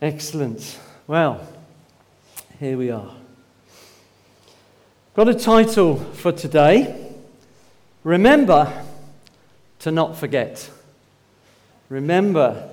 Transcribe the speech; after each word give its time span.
Excellent. 0.00 0.78
Well, 1.08 1.44
here 2.60 2.78
we 2.78 2.92
are. 2.92 3.12
Got 5.16 5.28
a 5.28 5.34
title 5.34 5.96
for 5.96 6.30
today 6.30 7.16
Remember 8.04 8.84
to 9.80 9.90
Not 9.90 10.16
Forget. 10.16 10.70
Remember 11.88 12.70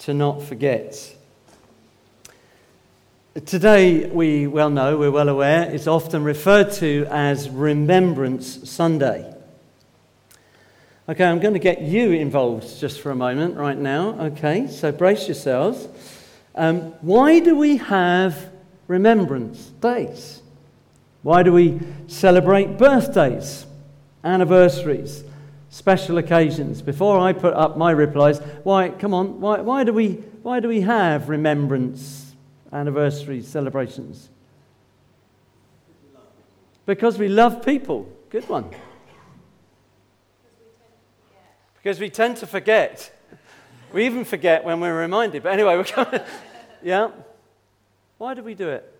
to 0.00 0.12
Not 0.12 0.42
Forget. 0.42 1.16
Today, 3.46 4.10
we 4.10 4.46
well 4.46 4.68
know, 4.68 4.98
we're 4.98 5.10
well 5.10 5.30
aware, 5.30 5.70
is 5.70 5.88
often 5.88 6.22
referred 6.24 6.72
to 6.72 7.06
as 7.08 7.48
Remembrance 7.48 8.68
Sunday. 8.68 9.34
Okay, 11.08 11.24
I'm 11.24 11.40
going 11.40 11.54
to 11.54 11.58
get 11.58 11.80
you 11.80 12.12
involved 12.12 12.78
just 12.78 13.00
for 13.00 13.10
a 13.10 13.16
moment 13.16 13.56
right 13.56 13.78
now. 13.78 14.10
Okay, 14.26 14.66
so 14.66 14.92
brace 14.92 15.26
yourselves. 15.26 15.88
Um, 16.54 16.80
why 17.00 17.40
do 17.40 17.56
we 17.56 17.76
have 17.78 18.50
remembrance 18.88 19.66
days? 19.80 20.42
Why 21.22 21.42
do 21.42 21.52
we 21.52 21.80
celebrate 22.06 22.78
birthdays, 22.78 23.66
anniversaries, 24.24 25.22
special 25.68 26.18
occasions? 26.18 26.82
Before 26.82 27.18
I 27.18 27.32
put 27.32 27.54
up 27.54 27.76
my 27.76 27.90
replies, 27.90 28.40
why, 28.62 28.88
come 28.88 29.14
on, 29.14 29.40
why, 29.40 29.60
why, 29.60 29.84
do, 29.84 29.92
we, 29.92 30.14
why 30.42 30.60
do 30.60 30.68
we 30.68 30.80
have 30.80 31.28
remembrance, 31.28 32.34
anniversaries, 32.72 33.46
celebrations? 33.46 34.30
Because 36.86 37.18
we 37.18 37.28
love 37.28 37.64
people. 37.64 38.08
Good 38.30 38.48
one. 38.48 38.70
Because 41.76 42.00
we 42.00 42.10
tend 42.10 42.38
to 42.38 42.46
forget. 42.46 43.16
We 43.92 44.06
even 44.06 44.24
forget 44.24 44.64
when 44.64 44.80
we're 44.80 44.98
reminded. 44.98 45.42
But 45.42 45.52
anyway, 45.52 45.76
we're 45.76 45.84
coming. 45.84 46.20
yeah? 46.82 47.10
Why 48.18 48.34
do 48.34 48.42
we 48.42 48.54
do 48.54 48.68
it? 48.68 48.94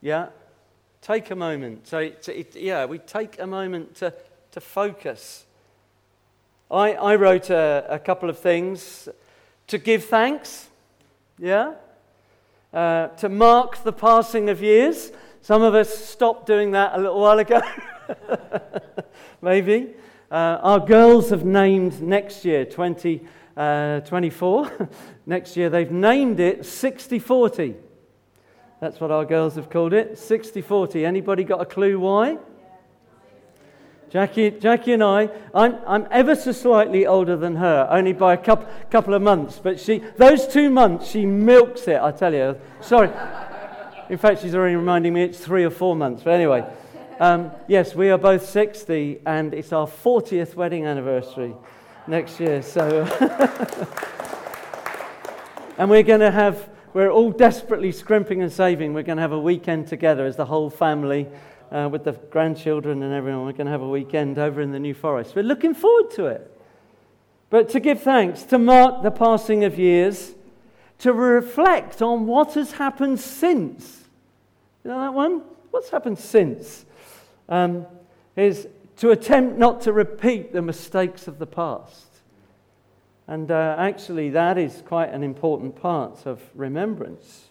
Yeah? 0.00 0.28
Take 1.02 1.30
a 1.30 1.36
moment. 1.36 1.86
So, 1.86 1.98
it, 1.98 2.54
yeah, 2.54 2.84
we 2.84 2.98
take 2.98 3.38
a 3.40 3.46
moment 3.46 3.96
to, 3.96 4.12
to 4.52 4.60
focus. 4.60 5.44
I, 6.70 6.92
I 6.92 7.16
wrote 7.16 7.50
a, 7.50 7.86
a 7.88 7.98
couple 7.98 8.28
of 8.28 8.38
things 8.38 9.08
to 9.68 9.78
give 9.78 10.04
thanks. 10.04 10.68
Yeah? 11.38 11.74
Uh, 12.72 13.08
to 13.08 13.28
mark 13.28 13.82
the 13.84 13.92
passing 13.92 14.48
of 14.50 14.60
years. 14.60 15.12
Some 15.40 15.62
of 15.62 15.74
us 15.74 15.96
stopped 15.96 16.46
doing 16.46 16.72
that 16.72 16.94
a 16.94 16.98
little 16.98 17.20
while 17.20 17.38
ago, 17.38 17.60
maybe. 19.46 19.94
Uh, 20.28 20.58
our 20.60 20.80
girls 20.80 21.30
have 21.30 21.44
named 21.44 22.02
next 22.02 22.44
year, 22.44 22.64
2024, 22.64 24.66
uh, 24.66 24.86
next 25.26 25.56
year, 25.56 25.70
they've 25.70 25.92
named 25.92 26.40
it 26.40 26.66
60 26.66 27.20
40. 27.20 27.76
That's 28.80 29.00
what 29.00 29.12
our 29.12 29.24
girls 29.24 29.54
have 29.54 29.70
called 29.70 29.92
it 29.92 30.18
60 30.18 30.60
40. 30.60 31.06
Anybody 31.06 31.44
got 31.44 31.62
a 31.62 31.64
clue 31.64 32.00
why? 32.00 32.38
Jackie, 34.10 34.50
Jackie 34.50 34.94
and 34.94 35.04
I, 35.04 35.30
I'm, 35.54 35.76
I'm 35.86 36.08
ever 36.10 36.34
so 36.34 36.50
slightly 36.50 37.06
older 37.06 37.36
than 37.36 37.54
her, 37.56 37.86
only 37.88 38.14
by 38.14 38.34
a 38.34 38.36
couple, 38.36 38.66
couple 38.90 39.14
of 39.14 39.22
months. 39.22 39.60
But 39.62 39.78
she, 39.78 40.02
those 40.16 40.48
two 40.48 40.70
months, 40.70 41.08
she 41.08 41.24
milks 41.24 41.86
it, 41.86 42.02
I 42.02 42.10
tell 42.10 42.34
you. 42.34 42.56
Sorry. 42.80 43.10
In 44.08 44.18
fact, 44.18 44.42
she's 44.42 44.56
already 44.56 44.74
reminding 44.74 45.12
me 45.12 45.22
it's 45.22 45.38
three 45.38 45.64
or 45.64 45.70
four 45.70 45.94
months. 45.94 46.24
But 46.24 46.34
anyway, 46.34 46.64
um, 47.18 47.50
yes, 47.66 47.94
we 47.94 48.10
are 48.10 48.18
both 48.18 48.48
60, 48.48 49.20
and 49.24 49.54
it's 49.54 49.72
our 49.72 49.86
40th 49.86 50.54
wedding 50.54 50.84
anniversary 50.84 51.54
next 52.06 52.38
year. 52.38 52.62
So, 52.62 53.04
and 55.78 55.88
we're 55.88 56.02
going 56.02 56.20
to 56.20 56.30
have, 56.30 56.68
we're 56.92 57.10
all 57.10 57.30
desperately 57.30 57.92
scrimping 57.92 58.42
and 58.42 58.52
saving. 58.52 58.92
We're 58.92 59.02
going 59.02 59.16
to 59.16 59.22
have 59.22 59.32
a 59.32 59.38
weekend 59.38 59.88
together 59.88 60.26
as 60.26 60.36
the 60.36 60.44
whole 60.44 60.70
family. 60.70 61.26
Uh, 61.72 61.88
with 61.90 62.04
the 62.04 62.12
grandchildren 62.12 63.02
and 63.02 63.12
everyone, 63.12 63.44
we're 63.44 63.52
going 63.52 63.66
to 63.66 63.72
have 63.72 63.82
a 63.82 63.88
weekend 63.88 64.38
over 64.38 64.60
in 64.60 64.70
the 64.70 64.78
New 64.78 64.94
Forest. 64.94 65.34
We're 65.34 65.42
looking 65.42 65.74
forward 65.74 66.12
to 66.12 66.26
it. 66.26 66.48
But 67.50 67.70
to 67.70 67.80
give 67.80 68.02
thanks, 68.02 68.44
to 68.44 68.58
mark 68.58 69.02
the 69.02 69.10
passing 69.10 69.64
of 69.64 69.76
years, 69.76 70.34
to 70.98 71.12
reflect 71.12 72.02
on 72.02 72.26
what 72.26 72.54
has 72.54 72.72
happened 72.72 73.18
since. 73.18 74.04
You 74.84 74.90
know 74.90 75.00
that 75.00 75.12
one? 75.12 75.42
What's 75.72 75.90
happened 75.90 76.20
since? 76.20 76.85
Um, 77.48 77.86
is 78.34 78.68
to 78.96 79.10
attempt 79.10 79.58
not 79.58 79.80
to 79.82 79.92
repeat 79.92 80.52
the 80.52 80.62
mistakes 80.62 81.28
of 81.28 81.38
the 81.38 81.46
past. 81.46 82.06
And 83.28 83.50
uh, 83.50 83.76
actually, 83.78 84.30
that 84.30 84.56
is 84.56 84.82
quite 84.86 85.12
an 85.12 85.22
important 85.22 85.80
part 85.80 86.26
of 86.26 86.40
remembrance. 86.54 87.46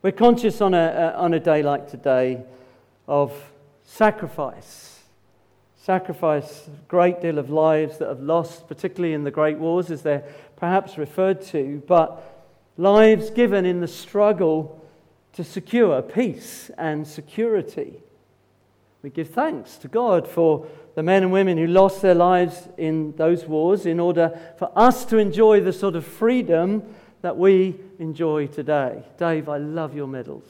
We're 0.00 0.12
conscious 0.12 0.60
on 0.60 0.74
a, 0.74 1.14
uh, 1.16 1.20
on 1.20 1.34
a 1.34 1.40
day 1.40 1.62
like 1.62 1.90
today 1.90 2.42
of 3.08 3.32
sacrifice. 3.84 5.00
Sacrifice, 5.82 6.68
a 6.68 6.88
great 6.88 7.20
deal 7.20 7.38
of 7.38 7.50
lives 7.50 7.98
that 7.98 8.08
have 8.08 8.20
lost, 8.20 8.68
particularly 8.68 9.12
in 9.12 9.24
the 9.24 9.30
Great 9.30 9.58
Wars, 9.58 9.90
as 9.90 10.02
they're 10.02 10.24
perhaps 10.56 10.96
referred 10.96 11.42
to, 11.42 11.82
but 11.86 12.46
lives 12.78 13.30
given 13.30 13.66
in 13.66 13.80
the 13.80 13.88
struggle 13.88 14.80
to 15.32 15.42
secure 15.42 16.00
peace 16.00 16.70
and 16.78 17.06
security. 17.06 18.03
We 19.04 19.10
give 19.10 19.28
thanks 19.28 19.76
to 19.76 19.88
God 19.88 20.26
for 20.26 20.66
the 20.94 21.02
men 21.02 21.24
and 21.24 21.30
women 21.30 21.58
who 21.58 21.66
lost 21.66 22.00
their 22.00 22.14
lives 22.14 22.68
in 22.78 23.14
those 23.16 23.44
wars 23.44 23.84
in 23.84 24.00
order 24.00 24.40
for 24.56 24.72
us 24.74 25.04
to 25.04 25.18
enjoy 25.18 25.60
the 25.60 25.74
sort 25.74 25.94
of 25.94 26.06
freedom 26.06 26.82
that 27.20 27.36
we 27.36 27.78
enjoy 27.98 28.46
today. 28.46 29.02
Dave, 29.18 29.46
I 29.50 29.58
love 29.58 29.94
your 29.94 30.06
medals. 30.06 30.48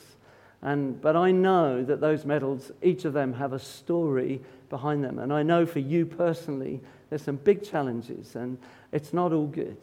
And, 0.62 1.00
but 1.00 1.16
I 1.16 1.32
know 1.32 1.82
that 1.82 2.00
those 2.00 2.24
medals, 2.24 2.70
each 2.80 3.04
of 3.04 3.12
them 3.12 3.32
have 3.32 3.52
a 3.52 3.58
story 3.58 4.40
behind 4.70 5.02
them. 5.02 5.18
And 5.18 5.32
I 5.32 5.42
know 5.42 5.66
for 5.66 5.80
you 5.80 6.06
personally, 6.06 6.80
there's 7.10 7.22
some 7.22 7.36
big 7.42 7.64
challenges 7.64 8.36
and 8.36 8.58
it's 8.92 9.12
not 9.12 9.32
all 9.32 9.48
good. 9.48 9.78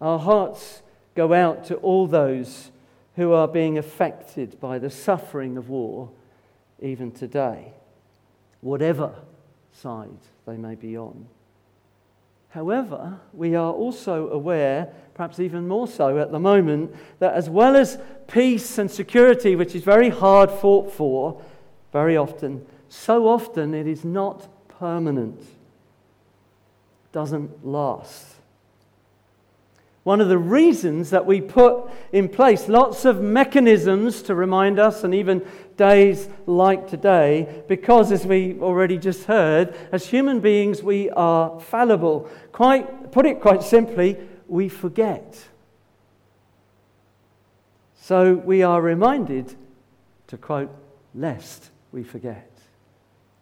Our 0.00 0.18
hearts 0.18 0.80
go 1.14 1.34
out 1.34 1.66
to 1.66 1.74
all 1.74 2.06
those 2.06 2.70
who 3.20 3.34
are 3.34 3.46
being 3.46 3.76
affected 3.76 4.58
by 4.60 4.78
the 4.78 4.88
suffering 4.88 5.58
of 5.58 5.68
war 5.68 6.08
even 6.80 7.12
today, 7.12 7.70
whatever 8.62 9.14
side 9.74 10.08
they 10.46 10.56
may 10.56 10.74
be 10.74 10.96
on. 10.96 11.26
However, 12.48 13.20
we 13.34 13.54
are 13.54 13.74
also 13.74 14.30
aware, 14.30 14.88
perhaps 15.12 15.38
even 15.38 15.68
more 15.68 15.86
so 15.86 16.16
at 16.16 16.32
the 16.32 16.38
moment, 16.38 16.94
that 17.18 17.34
as 17.34 17.50
well 17.50 17.76
as 17.76 17.98
peace 18.26 18.78
and 18.78 18.90
security, 18.90 19.54
which 19.54 19.74
is 19.74 19.84
very 19.84 20.08
hard 20.08 20.50
fought 20.50 20.90
for, 20.90 21.42
very 21.92 22.16
often, 22.16 22.64
so 22.88 23.28
often 23.28 23.74
it 23.74 23.86
is 23.86 24.02
not 24.02 24.48
permanent, 24.78 25.42
doesn't 27.12 27.66
last. 27.66 28.36
One 30.02 30.20
of 30.20 30.28
the 30.28 30.38
reasons 30.38 31.10
that 31.10 31.26
we 31.26 31.42
put 31.42 31.90
in 32.10 32.28
place 32.28 32.68
lots 32.68 33.04
of 33.04 33.20
mechanisms 33.20 34.22
to 34.22 34.34
remind 34.34 34.78
us, 34.78 35.04
and 35.04 35.14
even 35.14 35.46
days 35.76 36.28
like 36.46 36.88
today, 36.88 37.62
because 37.68 38.10
as 38.10 38.26
we 38.26 38.58
already 38.60 38.96
just 38.96 39.24
heard, 39.24 39.76
as 39.92 40.06
human 40.06 40.40
beings, 40.40 40.82
we 40.82 41.10
are 41.10 41.60
fallible. 41.60 42.30
Quite, 42.52 43.12
put 43.12 43.26
it 43.26 43.40
quite 43.40 43.62
simply, 43.62 44.16
we 44.48 44.70
forget. 44.70 45.38
So 48.00 48.34
we 48.34 48.62
are 48.62 48.80
reminded 48.80 49.54
to 50.28 50.38
quote, 50.38 50.74
lest 51.14 51.70
we 51.92 52.04
forget. 52.04 52.50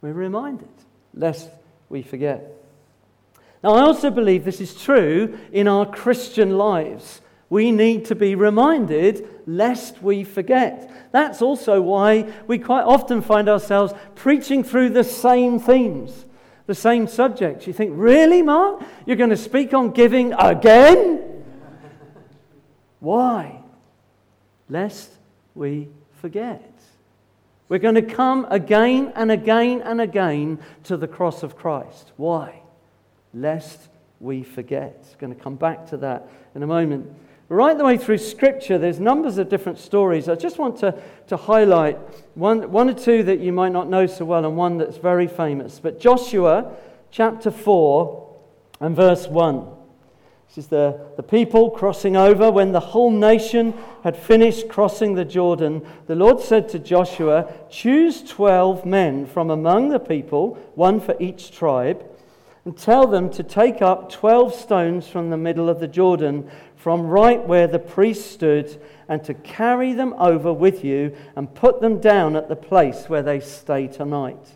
We're 0.01 0.13
reminded, 0.13 0.69
lest 1.15 1.51
we 1.89 2.03
forget. 2.03 2.53
I 3.68 3.82
also 3.82 4.10
believe 4.10 4.44
this 4.44 4.60
is 4.60 4.74
true 4.74 5.38
in 5.53 5.68
our 5.68 5.84
Christian 5.84 6.56
lives. 6.56 7.20
We 7.50 7.70
need 7.70 8.06
to 8.06 8.15
be 8.15 8.34
reminded 8.34 9.28
lest 9.47 10.03
we 10.03 10.24
forget. 10.24 11.10
That's 11.12 11.42
also 11.42 11.80
why 11.80 12.32
we 12.47 12.59
quite 12.59 12.84
often 12.84 13.22
find 13.22 13.48
ourselves 13.48 13.94
preaching 14.15 14.62
through 14.65 14.91
the 14.91 15.04
same 15.04 15.59
themes, 15.59 16.26
the 16.66 16.74
same 16.74 17.06
subjects. 17.06 17.66
You 17.66 17.72
think, 17.72 17.92
really, 17.94 18.42
Mark? 18.42 18.82
You're 19.06 19.16
going 19.16 19.30
to 19.30 19.36
speak 19.36 19.74
on 19.74 19.91
giving 19.91 20.32
again? 20.34 21.44
why? 23.00 23.62
Lest 24.68 25.10
we 25.54 25.88
forget. 26.20 26.62
We're 27.68 27.78
going 27.78 27.97
to 27.97 28.03
come 28.03 28.47
again 28.50 29.12
and 29.15 29.30
again 29.30 29.82
and 29.82 30.00
again 30.00 30.59
to 30.84 30.97
the 30.97 31.09
cross 31.09 31.42
of 31.42 31.56
Christ. 31.56 32.12
Why? 32.16 32.62
Lest 33.34 33.89
we 34.21 34.42
forget. 34.42 35.15
Going 35.19 35.34
to 35.34 35.41
come 35.41 35.57
back 35.57 35.86
to 35.89 35.97
that 35.98 36.28
in 36.54 36.63
a 36.63 36.66
moment. 36.66 37.10
Right 37.51 37.77
the 37.78 37.84
way 37.84 37.97
through 37.97 38.19
Scripture, 38.19 38.77
there's 38.77 39.01
numbers 39.01 39.39
of 39.39 39.48
different 39.48 39.78
stories. 39.78 40.28
I 40.28 40.34
just 40.34 40.59
want 40.59 40.78
to, 40.80 41.01
to 41.28 41.36
highlight 41.36 41.97
one, 42.34 42.71
one 42.71 42.91
or 42.91 42.95
two 42.95 43.22
that 43.22 43.41
you 43.41 43.53
might 43.53 43.72
not 43.72 43.89
know 43.89 44.07
so 44.07 44.27
well 44.27 44.45
and 44.45 44.54
one 44.54 44.77
that's 44.77 44.98
very 44.98 45.27
famous. 45.27 45.80
But 45.80 45.98
Joshua 45.98 46.75
chapter 47.10 47.51
4 47.51 48.36
and 48.80 48.95
verse 48.95 49.28
1. 49.28 49.66
This 50.48 50.59
is 50.59 50.66
the, 50.66 51.01
the 51.16 51.22
people 51.22 51.71
crossing 51.71 52.16
over. 52.16 52.51
When 52.51 52.72
the 52.72 52.80
whole 52.80 53.10
nation 53.10 53.72
had 54.03 54.16
finished 54.16 54.69
crossing 54.69 55.15
the 55.15 55.25
Jordan, 55.25 55.86
the 56.07 56.15
Lord 56.15 56.41
said 56.41 56.69
to 56.71 56.78
Joshua, 56.78 57.51
Choose 57.71 58.22
12 58.22 58.84
men 58.84 59.25
from 59.25 59.51
among 59.51 59.89
the 59.89 59.98
people, 59.98 60.54
one 60.75 61.01
for 61.01 61.16
each 61.19 61.51
tribe 61.51 62.04
and 62.68 62.76
tell 62.76 63.06
them 63.06 63.30
to 63.30 63.42
take 63.42 63.80
up 63.80 64.12
12 64.12 64.54
stones 64.54 65.09
from 65.09 65.30
the 65.30 65.38
middle 65.38 65.70
of 65.70 65.80
the 65.80 65.88
Jordan, 65.88 66.50
from 66.76 67.06
right 67.06 67.42
where 67.42 67.66
the 67.66 67.78
priest 67.78 68.30
stood, 68.30 68.78
and 69.09 69.24
to 69.24 69.32
carry 69.32 69.94
them 69.94 70.12
over 70.18 70.53
with 70.53 70.84
you 70.84 71.16
and 71.34 71.54
put 71.54 71.80
them 71.80 71.98
down 71.98 72.36
at 72.36 72.50
the 72.50 72.56
place 72.56 73.09
where 73.09 73.22
they 73.22 73.41
stay 73.41 73.86
tonight. 73.86 74.50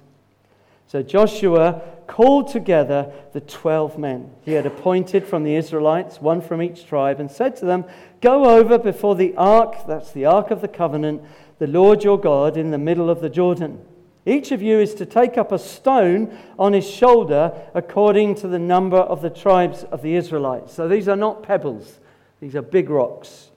So 0.89 1.03
Joshua 1.03 1.81
called 2.07 2.49
together 2.49 3.11
the 3.33 3.41
12 3.41 3.97
men 3.97 4.31
he 4.43 4.53
had 4.53 4.67
appointed 4.67 5.27
from 5.27 5.43
the 5.43 5.57
Israelites, 5.57 6.21
one 6.21 6.43
from 6.43 6.61
each 6.61 6.85
tribe, 6.85 7.19
and 7.19 7.31
said 7.31 7.57
to 7.57 7.65
them, 7.65 7.87
Go 8.21 8.45
over 8.45 8.77
before 8.77 9.15
the 9.15 9.35
ark, 9.39 9.87
that's 9.89 10.13
the 10.13 10.27
ark 10.27 10.51
of 10.51 10.61
the 10.61 10.69
covenant, 10.69 11.23
the 11.59 11.67
Lord 11.67 12.05
your 12.05 12.21
God, 12.21 12.59
in 12.59 12.73
the 12.73 12.77
middle 12.77 13.09
of 13.09 13.23
the 13.23 13.31
Jordan. 13.31 13.83
Each 14.25 14.53
of 14.53 14.63
you 14.63 14.79
is 14.79 14.95
to 14.95 15.07
take 15.07 15.37
up 15.37 15.51
a 15.51 15.59
stone 15.59 16.37
on 16.59 16.73
his 16.73 16.89
shoulder 16.89 17.53
according 17.75 18.37
to 18.37 18.49
the 18.49 18.59
number 18.59 18.99
of 18.99 19.21
the 19.21 19.31
tribes 19.31 19.85
of 19.85 20.03
the 20.03 20.15
Israelites. 20.15 20.73
So 20.73 20.87
these 20.87 21.09
are 21.09 21.17
not 21.17 21.43
pebbles, 21.43 21.99
these 22.41 22.55
are 22.55 22.63
big 22.63 22.89
rocks. 22.89 23.51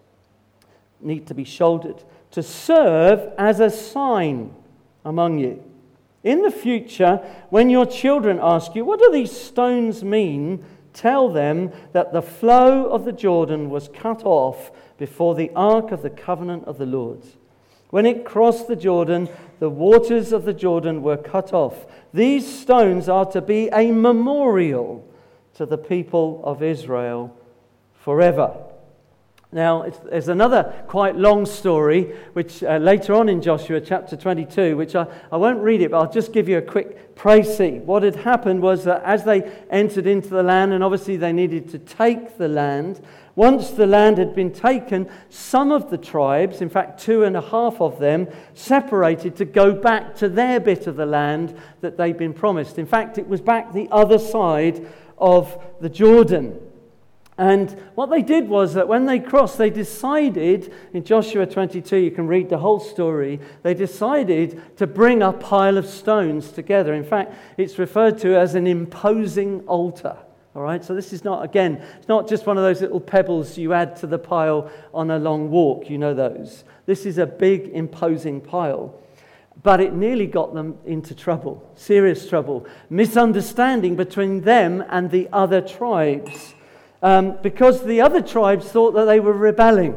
Need 1.01 1.27
to 1.27 1.35
be 1.35 1.43
shouldered 1.43 2.03
to 2.31 2.41
serve 2.41 3.31
as 3.37 3.59
a 3.59 3.69
sign 3.69 4.53
among 5.03 5.39
you. 5.39 5.63
In 6.23 6.41
the 6.41 6.51
future, 6.51 7.17
when 7.49 7.69
your 7.69 7.85
children 7.85 8.39
ask 8.41 8.73
you, 8.73 8.83
What 8.83 8.99
do 8.99 9.11
these 9.11 9.31
stones 9.31 10.03
mean? 10.03 10.65
tell 10.95 11.29
them 11.29 11.71
that 11.91 12.13
the 12.13 12.21
flow 12.21 12.85
of 12.85 13.05
the 13.05 13.11
Jordan 13.11 13.69
was 13.69 13.89
cut 13.93 14.23
off 14.23 14.71
before 14.97 15.35
the 15.35 15.51
ark 15.55 15.91
of 15.91 16.01
the 16.01 16.09
covenant 16.09 16.63
of 16.65 16.77
the 16.77 16.85
Lord. 16.85 17.21
When 17.95 18.05
it 18.05 18.25
crossed 18.25 18.67
the 18.67 18.75
Jordan, 18.75 19.29
the 19.59 19.69
waters 19.69 20.33
of 20.33 20.43
the 20.43 20.53
Jordan 20.53 21.01
were 21.01 21.15
cut 21.15 21.53
off. 21.53 21.85
These 22.13 22.45
stones 22.45 23.07
are 23.07 23.25
to 23.27 23.39
be 23.39 23.69
a 23.71 23.93
memorial 23.93 25.07
to 25.53 25.65
the 25.65 25.77
people 25.77 26.41
of 26.43 26.61
Israel 26.61 27.33
forever. 27.93 28.53
Now, 29.55 29.89
there's 30.11 30.27
another 30.27 30.83
quite 30.89 31.15
long 31.15 31.45
story, 31.45 32.13
which 32.33 32.61
uh, 32.61 32.75
later 32.75 33.13
on 33.13 33.29
in 33.29 33.41
Joshua 33.41 33.79
chapter 33.79 34.17
22, 34.17 34.75
which 34.75 34.97
I, 34.97 35.07
I 35.31 35.37
won't 35.37 35.63
read 35.63 35.81
it, 35.81 35.91
but 35.91 35.97
I'll 35.97 36.11
just 36.11 36.33
give 36.33 36.49
you 36.49 36.57
a 36.57 36.61
quick 36.61 37.15
précis. 37.15 37.81
What 37.85 38.03
had 38.03 38.17
happened 38.17 38.61
was 38.61 38.83
that 38.83 39.01
as 39.05 39.23
they 39.23 39.49
entered 39.69 40.07
into 40.07 40.27
the 40.27 40.43
land, 40.43 40.73
and 40.73 40.83
obviously 40.83 41.15
they 41.15 41.31
needed 41.31 41.69
to 41.69 41.79
take 41.79 42.37
the 42.37 42.49
land, 42.49 42.99
once 43.35 43.69
the 43.69 43.87
land 43.87 44.17
had 44.17 44.35
been 44.35 44.51
taken, 44.51 45.09
some 45.29 45.71
of 45.71 45.89
the 45.89 45.97
tribes, 45.97 46.59
in 46.59 46.67
fact, 46.67 46.99
two 46.99 47.23
and 47.23 47.37
a 47.37 47.41
half 47.41 47.79
of 47.79 47.97
them, 47.97 48.27
separated 48.55 49.37
to 49.37 49.45
go 49.45 49.73
back 49.73 50.17
to 50.17 50.27
their 50.27 50.59
bit 50.59 50.85
of 50.85 50.97
the 50.97 51.05
land 51.05 51.57
that 51.79 51.95
they'd 51.95 52.17
been 52.17 52.33
promised. 52.33 52.77
In 52.77 52.85
fact, 52.85 53.17
it 53.17 53.29
was 53.29 53.39
back 53.39 53.71
the 53.71 53.87
other 53.89 54.19
side 54.19 54.85
of 55.17 55.57
the 55.79 55.89
Jordan. 55.89 56.59
And 57.37 57.71
what 57.95 58.09
they 58.09 58.21
did 58.21 58.47
was 58.47 58.75
that 58.75 58.87
when 58.87 59.05
they 59.05 59.19
crossed, 59.19 59.57
they 59.57 59.69
decided, 59.69 60.73
in 60.93 61.03
Joshua 61.03 61.45
22, 61.45 61.97
you 61.97 62.11
can 62.11 62.27
read 62.27 62.49
the 62.49 62.59
whole 62.59 62.79
story, 62.79 63.41
they 63.61 63.73
decided 63.73 64.77
to 64.77 64.87
bring 64.87 65.21
a 65.21 65.33
pile 65.33 65.77
of 65.77 65.85
stones 65.85 66.51
together. 66.51 66.93
In 66.93 67.03
fact, 67.03 67.33
it's 67.57 67.77
referred 67.77 68.17
to 68.19 68.39
as 68.39 68.55
an 68.55 68.67
imposing 68.67 69.61
altar. 69.67 70.17
All 70.55 70.61
right, 70.61 70.81
so 70.81 70.95
this 70.95 71.11
is 71.11 71.25
not, 71.25 71.43
again, 71.43 71.83
it's 71.97 72.07
not 72.07 72.29
just 72.29 72.45
one 72.45 72.57
of 72.57 72.63
those 72.63 72.79
little 72.79 73.01
pebbles 73.01 73.57
you 73.57 73.73
add 73.73 73.97
to 73.97 74.07
the 74.07 74.17
pile 74.17 74.71
on 74.93 75.11
a 75.11 75.19
long 75.19 75.51
walk, 75.51 75.89
you 75.89 75.97
know 75.97 76.13
those. 76.13 76.63
This 76.85 77.05
is 77.05 77.17
a 77.17 77.25
big, 77.25 77.67
imposing 77.73 78.39
pile. 78.39 78.97
But 79.63 79.81
it 79.81 79.93
nearly 79.93 80.27
got 80.27 80.53
them 80.53 80.77
into 80.85 81.13
trouble, 81.13 81.69
serious 81.75 82.29
trouble, 82.29 82.65
misunderstanding 82.89 83.97
between 83.97 84.41
them 84.41 84.81
and 84.89 85.11
the 85.11 85.27
other 85.33 85.59
tribes. 85.59 86.54
Um, 87.05 87.37
because 87.43 87.83
the 87.83 88.01
other 88.01 88.21
tribes 88.21 88.65
thought 88.71 88.95
that 88.95 89.05
they 89.05 89.19
were 89.19 89.33
rebelling, 89.33 89.95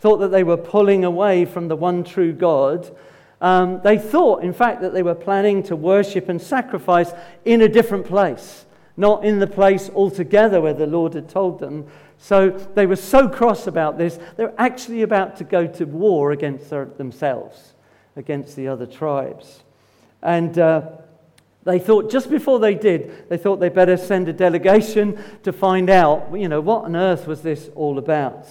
thought 0.00 0.16
that 0.16 0.32
they 0.32 0.42
were 0.42 0.56
pulling 0.56 1.04
away 1.04 1.44
from 1.44 1.68
the 1.68 1.76
one 1.76 2.02
true 2.02 2.32
God. 2.32 2.94
Um, 3.40 3.80
they 3.84 3.98
thought, 3.98 4.42
in 4.42 4.52
fact, 4.52 4.80
that 4.80 4.92
they 4.92 5.02
were 5.02 5.14
planning 5.14 5.62
to 5.64 5.76
worship 5.76 6.28
and 6.28 6.42
sacrifice 6.42 7.12
in 7.44 7.62
a 7.62 7.68
different 7.68 8.06
place 8.06 8.64
not 8.96 9.24
in 9.24 9.38
the 9.38 9.46
place 9.46 9.90
altogether 9.90 10.60
where 10.60 10.74
the 10.74 10.86
Lord 10.86 11.14
had 11.14 11.28
told 11.28 11.58
them. 11.58 11.86
So 12.18 12.50
they 12.50 12.86
were 12.86 12.96
so 12.96 13.28
cross 13.28 13.66
about 13.66 13.98
this, 13.98 14.18
they're 14.36 14.54
actually 14.58 15.02
about 15.02 15.36
to 15.38 15.44
go 15.44 15.66
to 15.66 15.84
war 15.84 16.32
against 16.32 16.70
themselves, 16.70 17.74
against 18.16 18.56
the 18.56 18.68
other 18.68 18.86
tribes. 18.86 19.62
And 20.22 20.58
uh, 20.58 20.82
they 21.64 21.78
thought, 21.78 22.10
just 22.10 22.30
before 22.30 22.58
they 22.58 22.74
did, 22.74 23.28
they 23.28 23.38
thought 23.38 23.56
they'd 23.56 23.74
better 23.74 23.96
send 23.96 24.28
a 24.28 24.32
delegation 24.32 25.18
to 25.42 25.52
find 25.52 25.88
out, 25.88 26.28
you 26.34 26.48
know, 26.48 26.60
what 26.60 26.84
on 26.84 26.94
earth 26.94 27.26
was 27.26 27.42
this 27.42 27.70
all 27.74 27.98
about? 27.98 28.46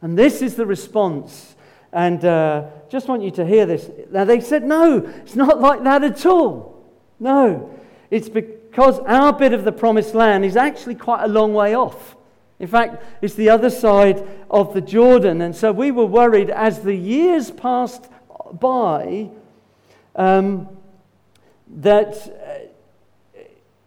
And 0.00 0.16
this 0.16 0.40
is 0.40 0.54
the 0.54 0.66
response. 0.66 1.56
And 1.92 2.24
uh, 2.24 2.66
just 2.88 3.08
want 3.08 3.22
you 3.22 3.30
to 3.32 3.46
hear 3.46 3.66
this. 3.66 3.90
Now, 4.10 4.24
they 4.24 4.40
said, 4.40 4.64
no, 4.64 4.98
it's 4.98 5.34
not 5.36 5.60
like 5.60 5.82
that 5.84 6.04
at 6.04 6.26
all. 6.26 6.84
No, 7.18 7.74
it's 8.10 8.28
because 8.28 8.98
our 9.00 9.32
bit 9.32 9.52
of 9.52 9.64
the 9.64 9.72
promised 9.72 10.14
land 10.14 10.44
is 10.44 10.56
actually 10.56 10.96
quite 10.96 11.24
a 11.24 11.28
long 11.28 11.54
way 11.54 11.74
off. 11.74 12.16
In 12.60 12.68
fact, 12.68 13.02
it's 13.20 13.34
the 13.34 13.50
other 13.50 13.70
side 13.70 14.26
of 14.50 14.74
the 14.74 14.80
Jordan. 14.80 15.42
And 15.42 15.54
so 15.54 15.72
we 15.72 15.90
were 15.90 16.06
worried 16.06 16.50
as 16.50 16.82
the 16.82 16.94
years 16.94 17.50
passed 17.50 18.08
by 18.52 19.30
um, 20.14 20.68
that. 21.74 22.70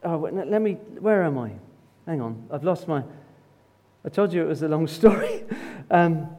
Uh, 0.03 0.07
oh, 0.09 0.17
let 0.17 0.61
me. 0.61 0.73
Where 0.99 1.23
am 1.23 1.37
I? 1.37 1.51
Hang 2.05 2.21
on. 2.21 2.47
I've 2.51 2.63
lost 2.63 2.87
my. 2.87 3.03
I 4.05 4.09
told 4.09 4.31
you 4.31 4.41
it 4.41 4.47
was 4.47 4.61
a 4.61 4.67
long 4.67 4.87
story. 4.99 5.43
um, 5.91 6.29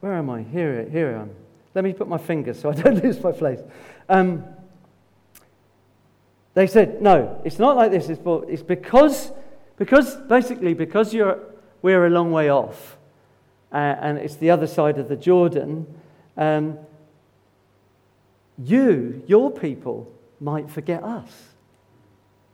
where 0.00 0.14
am 0.14 0.30
I? 0.30 0.42
Here, 0.42 0.88
here 0.88 1.16
I 1.16 1.22
am. 1.22 1.30
Let 1.74 1.84
me 1.84 1.92
put 1.92 2.08
my 2.08 2.18
finger 2.18 2.54
so 2.54 2.70
I 2.70 2.74
don't 2.74 3.02
lose 3.04 3.22
my 3.22 3.32
place. 3.32 3.60
Um, 4.08 4.44
they 6.54 6.66
said, 6.66 7.02
no, 7.02 7.40
it's 7.44 7.58
not 7.58 7.76
like 7.76 7.90
this. 7.90 8.08
It's, 8.08 8.20
it's 8.24 8.62
because, 8.62 9.30
because, 9.76 10.16
basically, 10.16 10.74
because 10.74 11.14
you're, 11.14 11.38
we're 11.82 12.06
a 12.06 12.10
long 12.10 12.32
way 12.32 12.50
off 12.50 12.96
uh, 13.72 13.76
and 13.76 14.18
it's 14.18 14.36
the 14.36 14.50
other 14.50 14.66
side 14.66 14.98
of 14.98 15.08
the 15.08 15.16
Jordan, 15.16 15.86
um, 16.36 16.78
you, 18.60 19.22
your 19.26 19.50
people, 19.50 20.12
might 20.40 20.70
forget 20.70 21.02
us. 21.02 21.30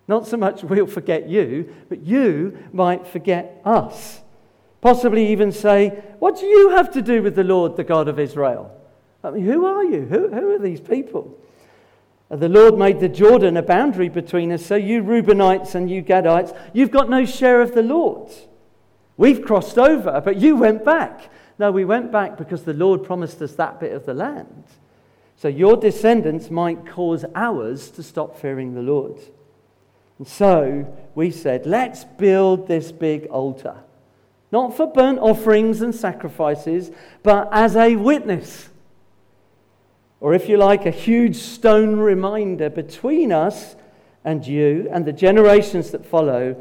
Not 0.06 0.26
so 0.26 0.36
much 0.36 0.62
we'll 0.62 0.86
forget 0.86 1.28
you, 1.28 1.74
but 1.88 2.02
you 2.02 2.58
might 2.72 3.06
forget 3.06 3.60
us. 3.64 4.20
Possibly 4.80 5.28
even 5.28 5.50
say, 5.50 6.02
What 6.18 6.38
do 6.38 6.46
you 6.46 6.70
have 6.70 6.90
to 6.92 7.02
do 7.02 7.22
with 7.22 7.36
the 7.36 7.44
Lord, 7.44 7.76
the 7.76 7.84
God 7.84 8.08
of 8.08 8.18
Israel? 8.18 8.70
I 9.22 9.30
mean, 9.30 9.44
who 9.44 9.64
are 9.64 9.84
you? 9.84 10.02
Who, 10.02 10.28
who 10.28 10.54
are 10.54 10.58
these 10.58 10.80
people? 10.80 11.38
The 12.30 12.48
Lord 12.48 12.78
made 12.78 13.00
the 13.00 13.08
Jordan 13.08 13.56
a 13.56 13.62
boundary 13.62 14.08
between 14.08 14.52
us, 14.52 14.64
so 14.64 14.74
you 14.74 15.02
Reubenites 15.02 15.74
and 15.74 15.90
you 15.90 16.02
Gadites, 16.02 16.56
you've 16.72 16.90
got 16.90 17.08
no 17.08 17.24
share 17.24 17.62
of 17.62 17.74
the 17.74 17.82
Lord. 17.82 18.30
We've 19.16 19.42
crossed 19.42 19.78
over, 19.78 20.20
but 20.20 20.36
you 20.36 20.56
went 20.56 20.84
back. 20.84 21.30
No, 21.58 21.70
we 21.70 21.84
went 21.84 22.10
back 22.10 22.36
because 22.36 22.64
the 22.64 22.74
Lord 22.74 23.04
promised 23.04 23.40
us 23.40 23.54
that 23.54 23.78
bit 23.78 23.92
of 23.92 24.04
the 24.04 24.14
land. 24.14 24.64
So 25.36 25.48
your 25.48 25.76
descendants 25.76 26.50
might 26.50 26.86
cause 26.86 27.24
ours 27.34 27.90
to 27.92 28.02
stop 28.02 28.38
fearing 28.38 28.74
the 28.74 28.82
Lord. 28.82 29.18
And 30.18 30.26
so 30.26 30.86
we 31.14 31.30
said, 31.30 31.66
let's 31.66 32.04
build 32.04 32.68
this 32.68 32.92
big 32.92 33.26
altar. 33.26 33.76
Not 34.52 34.76
for 34.76 34.86
burnt 34.86 35.18
offerings 35.18 35.82
and 35.82 35.94
sacrifices, 35.94 36.90
but 37.22 37.48
as 37.52 37.76
a 37.76 37.96
witness 37.96 38.68
or 40.24 40.32
if 40.32 40.48
you 40.48 40.56
like, 40.56 40.86
a 40.86 40.90
huge 40.90 41.36
stone 41.36 41.96
reminder 41.96 42.70
between 42.70 43.30
us 43.30 43.76
and 44.24 44.46
you 44.46 44.88
and 44.90 45.04
the 45.04 45.12
generations 45.12 45.90
that 45.90 46.06
follow. 46.06 46.56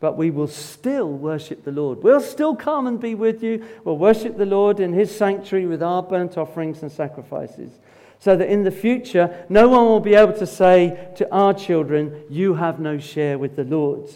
But 0.00 0.16
we 0.16 0.30
will 0.30 0.48
still 0.48 1.12
worship 1.12 1.62
the 1.62 1.72
Lord. 1.72 2.02
We'll 2.02 2.22
still 2.22 2.56
come 2.56 2.86
and 2.86 2.98
be 2.98 3.14
with 3.14 3.42
you. 3.42 3.66
We'll 3.84 3.98
worship 3.98 4.38
the 4.38 4.46
Lord 4.46 4.80
in 4.80 4.94
his 4.94 5.14
sanctuary 5.14 5.66
with 5.66 5.82
our 5.82 6.02
burnt 6.02 6.38
offerings 6.38 6.80
and 6.80 6.90
sacrifices. 6.90 7.70
So 8.26 8.34
that 8.34 8.50
in 8.50 8.64
the 8.64 8.72
future, 8.72 9.46
no 9.48 9.68
one 9.68 9.84
will 9.84 10.00
be 10.00 10.16
able 10.16 10.32
to 10.32 10.48
say 10.48 11.12
to 11.14 11.32
our 11.32 11.54
children, 11.54 12.24
You 12.28 12.54
have 12.54 12.80
no 12.80 12.98
share 12.98 13.38
with 13.38 13.54
the 13.54 13.62
Lord. 13.62 14.10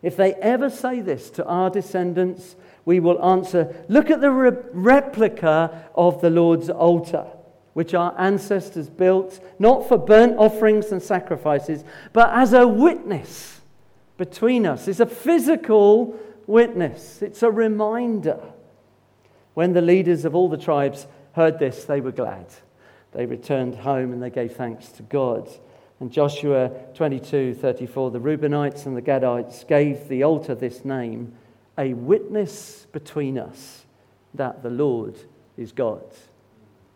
If 0.00 0.16
they 0.16 0.32
ever 0.36 0.70
say 0.70 1.02
this 1.02 1.28
to 1.32 1.44
our 1.44 1.68
descendants, 1.68 2.56
we 2.86 3.00
will 3.00 3.22
answer 3.22 3.84
Look 3.86 4.08
at 4.08 4.22
the 4.22 4.30
re- 4.30 4.56
replica 4.72 5.90
of 5.94 6.22
the 6.22 6.30
Lord's 6.30 6.70
altar, 6.70 7.26
which 7.74 7.92
our 7.92 8.18
ancestors 8.18 8.88
built, 8.88 9.44
not 9.58 9.86
for 9.86 9.98
burnt 9.98 10.38
offerings 10.38 10.90
and 10.90 11.02
sacrifices, 11.02 11.84
but 12.14 12.30
as 12.32 12.54
a 12.54 12.66
witness 12.66 13.60
between 14.16 14.64
us. 14.64 14.88
It's 14.88 15.00
a 15.00 15.06
physical 15.06 16.18
witness, 16.46 17.20
it's 17.20 17.42
a 17.42 17.50
reminder. 17.50 18.40
When 19.52 19.74
the 19.74 19.82
leaders 19.82 20.24
of 20.24 20.34
all 20.34 20.48
the 20.48 20.56
tribes 20.56 21.06
heard 21.34 21.58
this, 21.58 21.84
they 21.84 22.00
were 22.00 22.10
glad. 22.10 22.46
They 23.12 23.26
returned 23.26 23.76
home 23.76 24.12
and 24.12 24.22
they 24.22 24.30
gave 24.30 24.56
thanks 24.56 24.88
to 24.92 25.02
God. 25.02 25.48
And 26.00 26.10
Joshua 26.10 26.70
22 26.94 27.54
34, 27.54 28.10
the 28.10 28.18
Reubenites 28.18 28.86
and 28.86 28.96
the 28.96 29.02
Gadites 29.02 29.66
gave 29.66 30.08
the 30.08 30.24
altar 30.24 30.54
this 30.54 30.84
name, 30.84 31.32
a 31.78 31.94
witness 31.94 32.86
between 32.92 33.38
us 33.38 33.86
that 34.34 34.62
the 34.62 34.70
Lord 34.70 35.16
is 35.56 35.72
God. 35.72 36.04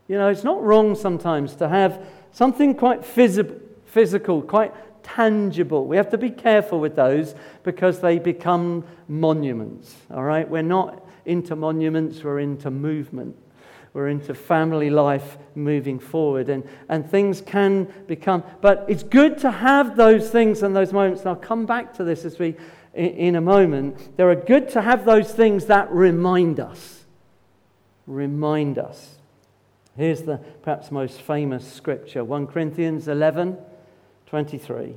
You 0.08 0.16
know, 0.16 0.28
it's 0.28 0.44
not 0.44 0.62
wrong 0.62 0.94
sometimes 0.94 1.54
to 1.56 1.68
have 1.68 2.04
something 2.32 2.74
quite 2.74 3.02
phys- 3.02 3.60
physical, 3.84 4.42
quite 4.42 4.72
tangible. 5.02 5.86
We 5.86 5.96
have 5.96 6.10
to 6.10 6.18
be 6.18 6.30
careful 6.30 6.80
with 6.80 6.96
those 6.96 7.34
because 7.62 8.00
they 8.00 8.18
become 8.18 8.84
monuments, 9.08 9.94
all 10.10 10.24
right? 10.24 10.48
We're 10.48 10.62
not 10.62 11.04
into 11.24 11.56
monuments, 11.56 12.22
we're 12.22 12.40
into 12.40 12.70
movement. 12.70 13.36
We're 13.96 14.08
into 14.08 14.34
family 14.34 14.90
life 14.90 15.38
moving 15.54 15.98
forward, 15.98 16.50
and, 16.50 16.68
and 16.90 17.10
things 17.10 17.40
can 17.40 17.84
become. 18.06 18.44
But 18.60 18.84
it's 18.88 19.02
good 19.02 19.38
to 19.38 19.50
have 19.50 19.96
those 19.96 20.28
things 20.28 20.62
and 20.62 20.76
those 20.76 20.92
moments. 20.92 21.22
And 21.22 21.30
I'll 21.30 21.36
come 21.36 21.64
back 21.64 21.94
to 21.94 22.04
this 22.04 22.26
as 22.26 22.38
we, 22.38 22.56
in 22.92 23.36
a 23.36 23.40
moment. 23.40 24.14
There 24.18 24.28
are 24.28 24.36
good 24.36 24.68
to 24.72 24.82
have 24.82 25.06
those 25.06 25.32
things 25.32 25.64
that 25.64 25.90
remind 25.90 26.60
us. 26.60 27.06
Remind 28.06 28.78
us. 28.78 29.14
Here's 29.96 30.24
the 30.24 30.42
perhaps 30.60 30.90
most 30.90 31.22
famous 31.22 31.66
scripture 31.66 32.22
1 32.22 32.48
Corinthians 32.48 33.08
11 33.08 33.56
23, 34.26 34.94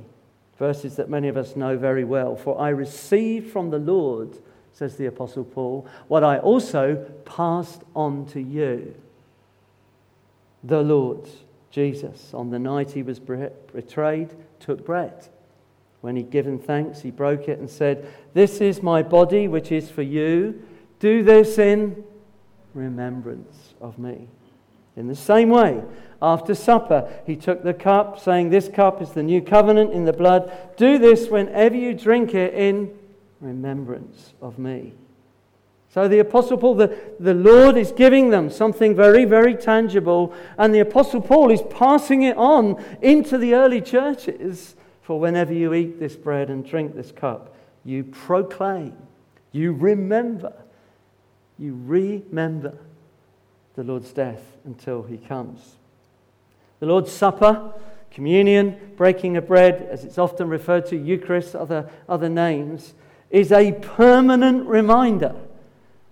verses 0.58 0.96
that 0.96 1.08
many 1.08 1.28
of 1.28 1.38
us 1.38 1.56
know 1.56 1.78
very 1.78 2.04
well. 2.04 2.36
For 2.36 2.60
I 2.60 2.68
received 2.68 3.50
from 3.50 3.70
the 3.70 3.78
Lord 3.78 4.36
says 4.72 4.96
the 4.96 5.06
Apostle 5.06 5.44
Paul, 5.44 5.86
what 6.08 6.24
I 6.24 6.38
also 6.38 6.96
passed 7.24 7.82
on 7.94 8.26
to 8.26 8.40
you. 8.40 8.94
The 10.64 10.82
Lord 10.82 11.28
Jesus, 11.70 12.34
on 12.34 12.50
the 12.50 12.58
night 12.58 12.92
he 12.92 13.02
was 13.02 13.18
betrayed, 13.18 14.34
took 14.58 14.84
bread. 14.84 15.28
When 16.00 16.16
he'd 16.16 16.30
given 16.30 16.58
thanks, 16.58 17.00
he 17.00 17.10
broke 17.10 17.48
it 17.48 17.58
and 17.58 17.68
said, 17.68 18.06
This 18.32 18.60
is 18.60 18.82
my 18.82 19.02
body, 19.02 19.48
which 19.48 19.70
is 19.70 19.90
for 19.90 20.02
you. 20.02 20.62
Do 20.98 21.22
this 21.22 21.58
in 21.58 22.04
remembrance 22.74 23.74
of 23.80 23.98
me. 23.98 24.28
In 24.96 25.08
the 25.08 25.14
same 25.14 25.50
way, 25.50 25.82
after 26.20 26.54
supper, 26.54 27.10
he 27.26 27.36
took 27.36 27.62
the 27.62 27.74
cup, 27.74 28.18
saying, 28.18 28.50
This 28.50 28.68
cup 28.68 29.00
is 29.00 29.12
the 29.12 29.22
new 29.22 29.40
covenant 29.40 29.92
in 29.92 30.04
the 30.04 30.12
blood. 30.12 30.52
Do 30.76 30.98
this 30.98 31.28
whenever 31.28 31.76
you 31.76 31.94
drink 31.94 32.34
it 32.34 32.54
in 32.54 32.98
remembrance 33.40 34.32
of 34.40 34.58
me. 34.58 34.92
So 35.92 36.06
the 36.06 36.20
Apostle 36.20 36.56
Paul, 36.56 36.76
the, 36.76 36.96
the 37.18 37.34
Lord 37.34 37.76
is 37.76 37.90
giving 37.90 38.30
them 38.30 38.48
something 38.48 38.94
very, 38.94 39.24
very 39.24 39.56
tangible, 39.56 40.32
and 40.56 40.72
the 40.72 40.80
Apostle 40.80 41.20
Paul 41.20 41.50
is 41.50 41.62
passing 41.62 42.22
it 42.22 42.36
on 42.36 42.82
into 43.02 43.36
the 43.38 43.54
early 43.54 43.80
churches. 43.80 44.76
For 45.02 45.18
whenever 45.18 45.52
you 45.52 45.74
eat 45.74 45.98
this 45.98 46.14
bread 46.14 46.48
and 46.48 46.64
drink 46.64 46.94
this 46.94 47.10
cup, 47.10 47.56
you 47.84 48.04
proclaim, 48.04 48.96
you 49.50 49.72
remember, 49.72 50.52
you 51.58 51.74
remember 51.84 52.78
the 53.74 53.82
Lord's 53.82 54.12
death 54.12 54.42
until 54.64 55.02
he 55.02 55.16
comes. 55.16 55.76
The 56.78 56.86
Lord's 56.86 57.10
Supper, 57.10 57.72
communion, 58.12 58.92
breaking 58.96 59.36
of 59.36 59.48
bread, 59.48 59.88
as 59.90 60.04
it's 60.04 60.18
often 60.18 60.48
referred 60.48 60.86
to, 60.86 60.96
Eucharist, 60.96 61.56
other, 61.56 61.90
other 62.08 62.28
names, 62.28 62.94
is 63.30 63.52
a 63.52 63.72
permanent 63.72 64.66
reminder. 64.66 65.34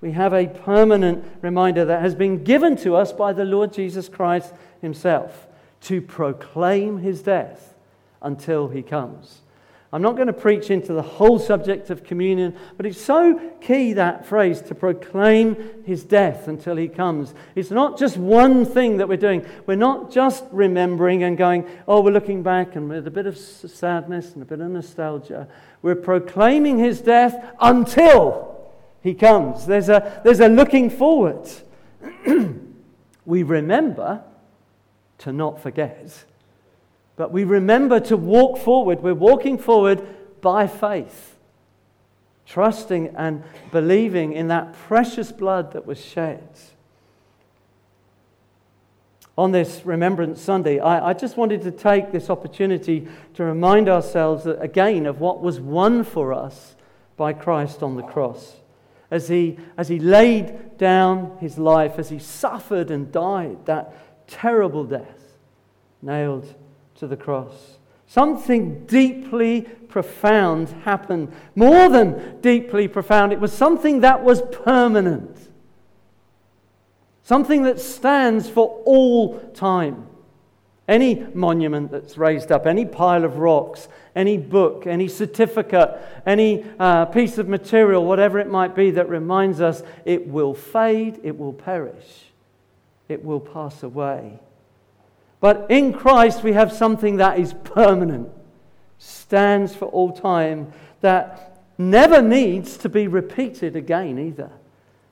We 0.01 0.13
have 0.13 0.33
a 0.33 0.47
permanent 0.47 1.25
reminder 1.43 1.85
that 1.85 2.03
has 2.03 2.15
been 2.15 2.45
given 2.45 2.77
to 2.79 2.95
us 2.95 3.13
by 3.13 3.33
the 3.33 3.45
Lord 3.45 3.73
Jesus 3.73 4.09
Christ 4.09 4.55
Himself 4.81 5.49
to 5.83 6.01
proclaim 6.01 6.99
His 6.99 7.23
death 7.23 7.75
until 8.23 8.69
He 8.69 8.83
comes. 8.83 9.41
I'm 9.91 10.03
not 10.03 10.17
going 10.17 10.27
to 10.27 10.35
preach 10.35 10.71
into 10.71 10.93
the 10.93 11.03
whole 11.03 11.39
subject 11.39 11.89
of 11.89 12.05
communion, 12.05 12.55
but 12.77 12.85
it's 12.85 13.01
so 13.01 13.39
key 13.63 13.95
that 13.95 14.27
phrase 14.27 14.61
to 14.63 14.75
proclaim 14.75 15.83
his 15.85 16.05
death 16.05 16.47
until 16.47 16.77
he 16.77 16.89
comes. 16.89 17.33
It's 17.55 17.71
not 17.71 17.99
just 17.99 18.19
one 18.19 18.67
thing 18.67 18.99
that 18.99 19.09
we're 19.09 19.17
doing. 19.17 19.47
We're 19.65 19.77
not 19.77 20.11
just 20.11 20.45
remembering 20.53 21.23
and 21.23 21.39
going, 21.39 21.67
oh, 21.87 22.03
we're 22.03 22.13
looking 22.13 22.43
back 22.43 22.77
and 22.77 22.91
with 22.91 23.07
a 23.07 23.11
bit 23.11 23.25
of 23.25 23.39
sadness 23.39 24.35
and 24.35 24.43
a 24.43 24.47
bit 24.47 24.61
of 24.61 24.71
nostalgia. 24.71 25.49
We're 25.81 25.95
proclaiming 25.95 26.79
his 26.79 27.01
death 27.01 27.55
until 27.59 28.71
he 29.03 29.15
comes. 29.15 29.65
There's 29.65 29.89
a, 29.89 30.21
there's 30.23 30.41
a 30.41 30.49
looking 30.49 30.91
forward. 30.91 31.49
we 33.25 33.43
remember 33.43 34.23
to 35.19 35.33
not 35.33 35.63
forget 35.63 36.27
but 37.19 37.33
we 37.33 37.43
remember 37.43 37.99
to 37.99 38.17
walk 38.17 38.59
forward. 38.59 39.03
We're 39.03 39.13
walking 39.13 39.59
forward 39.59 40.07
by 40.41 40.69
faith, 40.69 41.37
trusting 42.47 43.09
and 43.17 43.43
believing 43.73 44.33
in 44.33 44.47
that 44.49 44.73
precious 44.73 45.33
blood 45.33 45.73
that 45.73 45.85
was 45.85 46.03
shed. 46.03 46.49
On 49.37 49.51
this 49.51 49.83
Remembrance 49.85 50.41
Sunday, 50.41 50.79
I, 50.79 51.11
I 51.11 51.13
just 51.13 51.37
wanted 51.37 51.63
to 51.63 51.73
take 51.73 52.13
this 52.13 52.31
opportunity 52.31 53.09
to 53.35 53.43
remind 53.43 53.89
ourselves 53.89 54.47
again 54.47 55.05
of 55.05 55.21
what 55.21 55.43
was 55.43 55.59
won 55.61 56.05
for 56.05 56.33
us 56.33 56.77
by 57.17 57.33
Christ 57.33 57.83
on 57.83 57.97
the 57.97 58.03
cross. 58.03 58.59
As 59.11 59.27
he, 59.27 59.59
as 59.77 59.89
he 59.89 59.99
laid 59.99 60.79
down 60.79 61.37
his 61.41 61.59
life, 61.59 61.99
as 61.99 62.11
he 62.11 62.21
suffered 62.21 62.93
and 62.93 63.11
died 63.11 63.67
that 63.67 63.93
terrible 64.29 64.85
death, 64.85 65.35
nailed 66.01 66.55
to 66.99 67.07
the 67.07 67.17
cross. 67.17 67.79
Something 68.07 68.87
deeply 68.87 69.63
profound 69.63 70.71
happened. 70.85 71.33
More 71.55 71.89
than 71.89 72.41
deeply 72.41 72.89
profound, 72.89 73.33
it 73.33 73.41
was 73.41 73.53
something 73.53 74.01
that 74.01 74.25
was 74.25 74.43
permanent. 74.51 75.49
Something 77.23 77.65
that 77.65 77.79
stands 77.79 78.49
for 78.49 78.83
all 78.87 79.39
time. 79.51 80.07
Any 80.89 81.27
monument 81.35 81.91
that's 81.91 82.17
raised 82.17 82.51
up, 82.51 82.67
any 82.67 82.87
pile 82.87 83.27
of 83.27 83.37
rocks, 83.37 83.89
any 84.17 84.39
book, 84.39 84.87
any 84.87 85.07
certificate, 85.07 86.01
any 86.25 86.65
uh, 86.79 87.05
piece 87.05 87.37
of 87.37 87.47
material, 87.47 88.07
whatever 88.07 88.39
it 88.39 88.49
might 88.49 88.75
be 88.75 88.91
that 88.93 89.11
reminds 89.11 89.61
us 89.61 89.83
it 90.07 90.27
will 90.27 90.55
fade, 90.55 91.21
it 91.23 91.37
will 91.37 91.53
perish, 91.53 92.33
it 93.07 93.23
will 93.23 93.41
pass 93.41 93.83
away. 93.83 94.41
But 95.41 95.67
in 95.71 95.93
Christ, 95.93 96.43
we 96.43 96.53
have 96.53 96.73
something 96.73 97.17
that 97.17 97.39
is 97.39 97.55
permanent, 97.65 98.29
stands 98.99 99.75
for 99.75 99.87
all 99.87 100.13
time, 100.13 100.73
that 101.01 101.63
never 101.79 102.21
needs 102.21 102.77
to 102.79 102.89
be 102.89 103.07
repeated 103.07 103.77
again 103.77 104.19
either. 104.19 104.51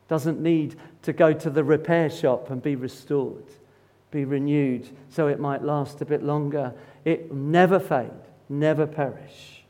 Doesn't 0.08 0.40
need 0.40 0.76
to 1.02 1.12
go 1.12 1.32
to 1.32 1.50
the 1.50 1.62
repair 1.62 2.10
shop 2.10 2.50
and 2.50 2.60
be 2.60 2.74
restored, 2.74 3.44
be 4.10 4.24
renewed 4.24 4.88
so 5.08 5.28
it 5.28 5.38
might 5.38 5.62
last 5.62 6.00
a 6.00 6.04
bit 6.04 6.22
longer. 6.22 6.74
It 7.04 7.32
never 7.32 7.78
fade, 7.78 8.10
never 8.48 8.86
perish. 8.86 9.64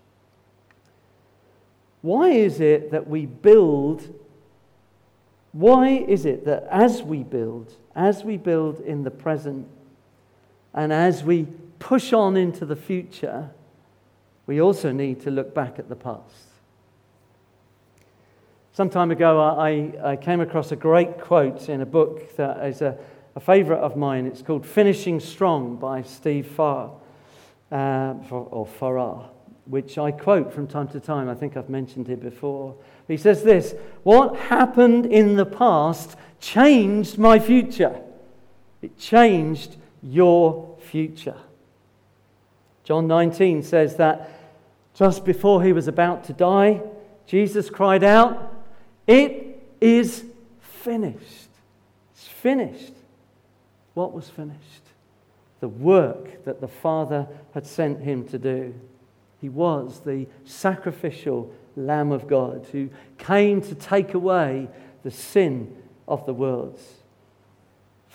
Why 2.00 2.30
is 2.30 2.60
it 2.60 2.90
that 2.92 3.08
we 3.08 3.26
build? 3.26 4.14
Why 5.52 5.88
is 5.88 6.24
it 6.24 6.44
that 6.46 6.66
as 6.70 7.02
we 7.02 7.22
build, 7.22 7.74
as 7.94 8.24
we 8.24 8.36
build 8.36 8.80
in 8.80 9.02
the 9.02 9.10
present, 9.10 9.66
and 10.76 10.92
as 10.92 11.24
we 11.24 11.46
push 11.78 12.12
on 12.12 12.36
into 12.36 12.66
the 12.66 12.76
future, 12.76 13.50
we 14.46 14.60
also 14.60 14.92
need 14.92 15.22
to 15.22 15.30
look 15.30 15.54
back 15.54 15.78
at 15.78 15.88
the 15.88 15.96
past. 15.96 16.46
Some 18.72 18.90
time 18.90 19.10
ago, 19.10 19.40
I, 19.40 19.92
I 20.04 20.16
came 20.16 20.40
across 20.40 20.70
a 20.70 20.76
great 20.76 21.18
quote 21.18 21.70
in 21.70 21.80
a 21.80 21.86
book 21.86 22.36
that 22.36 22.62
is 22.66 22.82
a, 22.82 22.98
a 23.34 23.40
favorite 23.40 23.78
of 23.78 23.96
mine. 23.96 24.26
It's 24.26 24.42
called 24.42 24.66
Finishing 24.66 25.18
Strong 25.18 25.76
by 25.76 26.02
Steve 26.02 26.46
Farr, 26.46 26.92
uh, 27.72 28.14
or 28.30 28.66
Farrar, 28.66 29.30
which 29.64 29.96
I 29.96 30.12
quote 30.12 30.52
from 30.52 30.66
time 30.66 30.88
to 30.88 31.00
time. 31.00 31.30
I 31.30 31.34
think 31.34 31.56
I've 31.56 31.70
mentioned 31.70 32.10
it 32.10 32.20
before. 32.20 32.76
He 33.08 33.16
says 33.16 33.42
this 33.42 33.74
What 34.02 34.36
happened 34.36 35.06
in 35.06 35.36
the 35.36 35.46
past 35.46 36.16
changed 36.38 37.16
my 37.16 37.38
future. 37.38 37.98
It 38.82 38.98
changed 38.98 39.78
your 40.06 40.76
future. 40.80 41.36
John 42.84 43.06
19 43.06 43.62
says 43.62 43.96
that 43.96 44.30
just 44.94 45.24
before 45.24 45.62
he 45.62 45.72
was 45.72 45.88
about 45.88 46.24
to 46.24 46.32
die, 46.32 46.80
Jesus 47.26 47.68
cried 47.68 48.04
out, 48.04 48.54
It 49.06 49.62
is 49.80 50.24
finished. 50.60 51.48
It's 52.14 52.26
finished. 52.26 52.92
What 53.94 54.12
was 54.12 54.28
finished? 54.28 54.60
The 55.60 55.68
work 55.68 56.44
that 56.44 56.60
the 56.60 56.68
Father 56.68 57.26
had 57.54 57.66
sent 57.66 58.00
him 58.00 58.26
to 58.28 58.38
do. 58.38 58.74
He 59.40 59.48
was 59.48 60.00
the 60.00 60.26
sacrificial 60.44 61.52
Lamb 61.76 62.12
of 62.12 62.28
God 62.28 62.66
who 62.72 62.88
came 63.18 63.60
to 63.62 63.74
take 63.74 64.14
away 64.14 64.68
the 65.02 65.10
sin 65.10 65.76
of 66.08 66.24
the 66.24 66.34
world. 66.34 66.78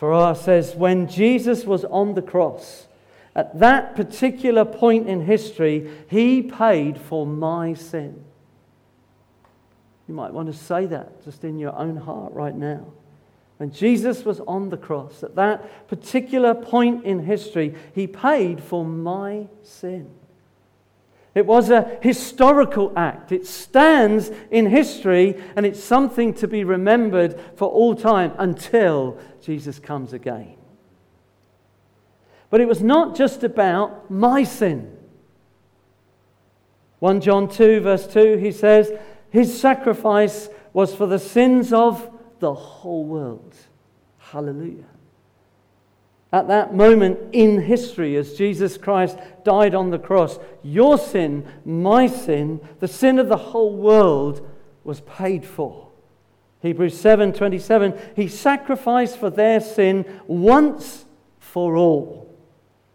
Farrar 0.01 0.33
says, 0.33 0.73
when 0.73 1.07
Jesus 1.07 1.63
was 1.63 1.85
on 1.85 2.15
the 2.15 2.23
cross, 2.23 2.87
at 3.35 3.59
that 3.59 3.95
particular 3.95 4.65
point 4.65 5.07
in 5.07 5.27
history, 5.27 5.91
he 6.09 6.41
paid 6.41 6.97
for 6.99 7.23
my 7.27 7.75
sin. 7.75 8.25
You 10.07 10.15
might 10.15 10.33
want 10.33 10.51
to 10.51 10.57
say 10.57 10.87
that 10.87 11.23
just 11.23 11.43
in 11.43 11.59
your 11.59 11.77
own 11.77 11.97
heart 11.97 12.33
right 12.33 12.55
now. 12.55 12.87
When 13.57 13.71
Jesus 13.71 14.25
was 14.25 14.39
on 14.39 14.69
the 14.69 14.77
cross, 14.77 15.21
at 15.21 15.35
that 15.35 15.87
particular 15.87 16.55
point 16.55 17.05
in 17.05 17.23
history, 17.23 17.75
he 17.93 18.07
paid 18.07 18.63
for 18.63 18.83
my 18.83 19.49
sin. 19.61 20.09
It 21.33 21.45
was 21.45 21.69
a 21.69 21.97
historical 22.01 22.91
act. 22.95 23.31
It 23.31 23.47
stands 23.47 24.31
in 24.49 24.65
history 24.65 25.41
and 25.55 25.65
it's 25.65 25.81
something 25.81 26.33
to 26.35 26.47
be 26.47 26.63
remembered 26.63 27.39
for 27.55 27.69
all 27.69 27.95
time 27.95 28.33
until 28.37 29.17
Jesus 29.41 29.79
comes 29.79 30.11
again. 30.11 30.57
But 32.49 32.59
it 32.59 32.67
was 32.67 32.81
not 32.81 33.15
just 33.15 33.43
about 33.43 34.11
my 34.11 34.43
sin. 34.43 34.97
1 36.99 37.21
John 37.21 37.47
2, 37.47 37.79
verse 37.79 38.05
2, 38.07 38.35
he 38.35 38.51
says, 38.51 38.91
His 39.29 39.59
sacrifice 39.59 40.49
was 40.73 40.93
for 40.93 41.07
the 41.07 41.17
sins 41.17 41.71
of 41.71 42.09
the 42.39 42.53
whole 42.53 43.05
world. 43.05 43.55
Hallelujah. 44.17 44.90
At 46.33 46.47
that 46.47 46.73
moment 46.73 47.19
in 47.33 47.61
history, 47.61 48.15
as 48.15 48.35
Jesus 48.35 48.77
Christ 48.77 49.17
died 49.43 49.75
on 49.75 49.89
the 49.89 49.99
cross, 49.99 50.39
your 50.63 50.97
sin, 50.97 51.45
my 51.65 52.07
sin, 52.07 52.61
the 52.79 52.87
sin 52.87 53.19
of 53.19 53.27
the 53.27 53.37
whole 53.37 53.75
world 53.75 54.47
was 54.83 55.01
paid 55.01 55.45
for. 55.45 55.89
Hebrews 56.61 57.01
7:27 57.01 58.15
He 58.15 58.27
sacrificed 58.27 59.17
for 59.17 59.29
their 59.29 59.59
sin 59.59 60.05
once 60.27 61.05
for 61.39 61.75
all 61.75 62.33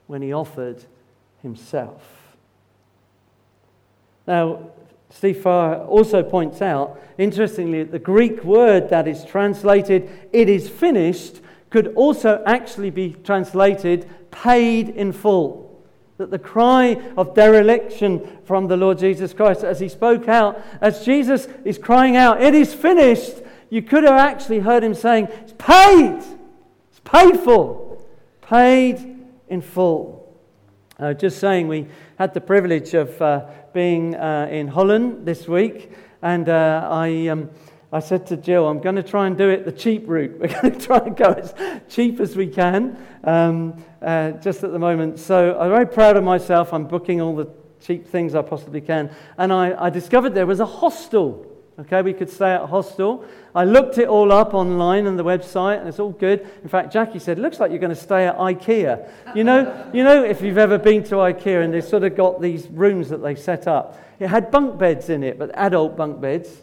when 0.06 0.22
he 0.22 0.32
offered 0.32 0.84
himself. 1.42 2.36
Now, 4.26 4.70
Steve 5.10 5.40
Farr 5.40 5.84
also 5.84 6.22
points 6.22 6.60
out, 6.60 7.00
interestingly, 7.16 7.84
the 7.84 7.98
Greek 7.98 8.42
word 8.44 8.88
that 8.88 9.06
is 9.06 9.24
translated, 9.24 10.08
it 10.32 10.48
is 10.48 10.68
finished, 10.68 11.40
could 11.70 11.94
also 11.94 12.42
actually 12.46 12.90
be 12.90 13.16
translated 13.24 14.08
paid 14.30 14.88
in 14.90 15.12
full. 15.12 15.64
That 16.18 16.30
the 16.30 16.38
cry 16.38 17.00
of 17.16 17.34
dereliction 17.34 18.38
from 18.44 18.68
the 18.68 18.76
Lord 18.76 18.98
Jesus 18.98 19.32
Christ 19.34 19.64
as 19.64 19.80
he 19.80 19.88
spoke 19.88 20.28
out, 20.28 20.62
as 20.80 21.04
Jesus 21.04 21.46
is 21.64 21.78
crying 21.78 22.16
out, 22.16 22.42
It 22.42 22.54
is 22.54 22.72
finished, 22.72 23.42
you 23.68 23.82
could 23.82 24.04
have 24.04 24.18
actually 24.18 24.60
heard 24.60 24.84
him 24.84 24.94
saying, 24.94 25.28
It's 25.42 25.54
paid! 25.58 26.18
It's 26.90 27.00
paid 27.04 27.38
for! 27.40 27.98
Paid 28.40 29.26
in 29.48 29.60
full. 29.60 30.34
Uh, 30.98 31.12
just 31.12 31.38
saying, 31.38 31.68
we 31.68 31.86
had 32.18 32.32
the 32.32 32.40
privilege 32.40 32.94
of 32.94 33.20
uh, 33.20 33.46
being 33.74 34.14
uh, 34.14 34.48
in 34.50 34.68
Holland 34.68 35.26
this 35.26 35.46
week, 35.46 35.92
and 36.22 36.48
uh, 36.48 36.88
I, 36.90 37.26
um, 37.26 37.50
I 37.96 38.00
said 38.00 38.26
to 38.28 38.36
Jill, 38.36 38.68
I'm 38.68 38.80
going 38.80 38.96
to 38.96 39.02
try 39.02 39.26
and 39.26 39.36
do 39.36 39.48
it 39.48 39.64
the 39.64 39.72
cheap 39.72 40.04
route. 40.06 40.38
We're 40.40 40.48
going 40.48 40.72
to 40.72 40.78
try 40.78 40.98
and 40.98 41.16
go 41.16 41.32
as 41.32 41.54
cheap 41.88 42.20
as 42.20 42.36
we 42.36 42.46
can, 42.46 42.96
um, 43.24 43.84
uh, 44.02 44.32
just 44.32 44.62
at 44.64 44.72
the 44.72 44.78
moment. 44.78 45.18
So 45.18 45.58
I'm 45.58 45.70
very 45.70 45.86
proud 45.86 46.16
of 46.16 46.24
myself. 46.24 46.72
I'm 46.72 46.86
booking 46.86 47.20
all 47.20 47.34
the 47.34 47.48
cheap 47.80 48.06
things 48.06 48.34
I 48.34 48.42
possibly 48.42 48.80
can. 48.80 49.10
And 49.38 49.52
I, 49.52 49.86
I 49.86 49.90
discovered 49.90 50.34
there 50.34 50.46
was 50.46 50.60
a 50.60 50.66
hostel 50.66 51.56
Okay, 51.78 52.00
we 52.00 52.14
could 52.14 52.30
stay 52.30 52.52
at 52.52 52.62
a 52.62 52.66
hostel. 52.66 53.26
I 53.54 53.64
looked 53.64 53.98
it 53.98 54.08
all 54.08 54.32
up 54.32 54.54
online 54.54 55.06
on 55.06 55.18
the 55.18 55.24
website, 55.24 55.78
and 55.78 55.86
it's 55.86 55.98
all 55.98 56.10
good. 56.10 56.48
In 56.62 56.70
fact, 56.70 56.90
Jackie 56.90 57.18
said, 57.18 57.38
"Looks 57.38 57.60
like 57.60 57.70
you're 57.70 57.80
going 57.80 57.94
to 57.94 58.00
stay 58.00 58.26
at 58.26 58.38
IKEA." 58.38 59.06
You 59.34 59.44
know, 59.44 59.90
you 59.92 60.02
know, 60.02 60.24
if 60.24 60.40
you've 60.40 60.56
ever 60.56 60.78
been 60.78 61.04
to 61.04 61.16
IKEA, 61.16 61.62
and 61.64 61.74
they've 61.74 61.84
sort 61.84 62.02
of 62.04 62.16
got 62.16 62.40
these 62.40 62.66
rooms 62.68 63.10
that 63.10 63.18
they 63.18 63.34
set 63.34 63.68
up. 63.68 64.02
It 64.18 64.28
had 64.28 64.50
bunk 64.50 64.78
beds 64.78 65.10
in 65.10 65.22
it, 65.22 65.38
but 65.38 65.50
adult 65.52 65.98
bunk 65.98 66.18
beds. 66.18 66.62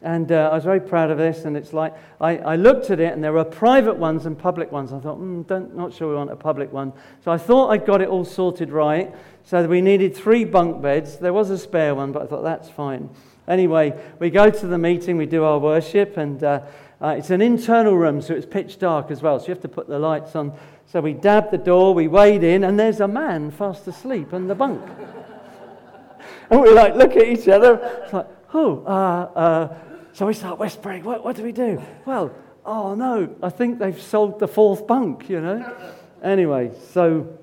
And 0.00 0.30
uh, 0.30 0.50
I 0.52 0.54
was 0.54 0.64
very 0.64 0.80
proud 0.80 1.10
of 1.10 1.18
this. 1.18 1.44
And 1.44 1.56
it's 1.56 1.72
like 1.72 1.94
I, 2.20 2.38
I, 2.38 2.56
looked 2.56 2.90
at 2.90 3.00
it, 3.00 3.12
and 3.12 3.22
there 3.22 3.32
were 3.32 3.44
private 3.44 3.96
ones 3.96 4.26
and 4.26 4.38
public 4.38 4.70
ones. 4.70 4.92
I 4.92 5.00
thought, 5.00 5.20
mm, 5.20 5.46
don't, 5.46 5.76
not 5.76 5.92
sure 5.92 6.08
we 6.08 6.14
want 6.14 6.30
a 6.30 6.36
public 6.36 6.72
one. 6.72 6.92
So 7.24 7.32
I 7.32 7.38
thought 7.38 7.70
I'd 7.70 7.84
got 7.84 8.00
it 8.00 8.08
all 8.08 8.24
sorted 8.24 8.70
right. 8.70 9.14
So 9.44 9.66
we 9.66 9.80
needed 9.80 10.14
three 10.14 10.44
bunk 10.44 10.82
beds. 10.82 11.16
There 11.16 11.32
was 11.32 11.50
a 11.50 11.58
spare 11.58 11.94
one, 11.94 12.12
but 12.12 12.22
I 12.22 12.26
thought 12.26 12.42
that's 12.42 12.68
fine. 12.68 13.10
Anyway, 13.48 13.98
we 14.18 14.28
go 14.28 14.50
to 14.50 14.66
the 14.66 14.76
meeting, 14.76 15.16
we 15.16 15.24
do 15.24 15.42
our 15.42 15.58
worship, 15.58 16.18
and 16.18 16.44
uh, 16.44 16.60
uh, 17.00 17.14
it's 17.16 17.30
an 17.30 17.40
internal 17.40 17.96
room, 17.96 18.20
so 18.20 18.34
it's 18.34 18.44
pitch 18.44 18.78
dark 18.78 19.10
as 19.10 19.22
well, 19.22 19.40
so 19.40 19.46
you 19.46 19.54
have 19.54 19.62
to 19.62 19.68
put 19.68 19.88
the 19.88 19.98
lights 19.98 20.36
on. 20.36 20.52
So 20.84 21.00
we 21.00 21.14
dab 21.14 21.50
the 21.50 21.58
door, 21.58 21.94
we 21.94 22.08
wade 22.08 22.44
in, 22.44 22.64
and 22.64 22.78
there's 22.78 23.00
a 23.00 23.08
man 23.08 23.50
fast 23.50 23.88
asleep 23.88 24.34
on 24.34 24.48
the 24.48 24.54
bunk. 24.54 24.82
and 26.50 26.60
we 26.60 26.70
like 26.70 26.94
look 26.94 27.16
at 27.16 27.26
each 27.26 27.48
other, 27.48 27.80
it's 28.04 28.12
like, 28.12 28.26
oh, 28.54 28.82
uh, 28.84 29.38
uh, 29.38 29.76
so 30.12 30.26
we 30.26 30.34
start 30.34 30.58
whispering, 30.58 31.04
what, 31.04 31.24
what 31.24 31.36
do 31.36 31.42
we 31.42 31.52
do? 31.52 31.82
Well, 32.04 32.34
oh 32.64 32.94
no, 32.94 33.34
I 33.42 33.50
think 33.50 33.78
they've 33.78 34.00
sold 34.00 34.38
the 34.38 34.48
fourth 34.48 34.86
bunk, 34.86 35.28
you 35.28 35.40
know. 35.40 35.76
anyway, 36.22 36.72
so 36.92 37.38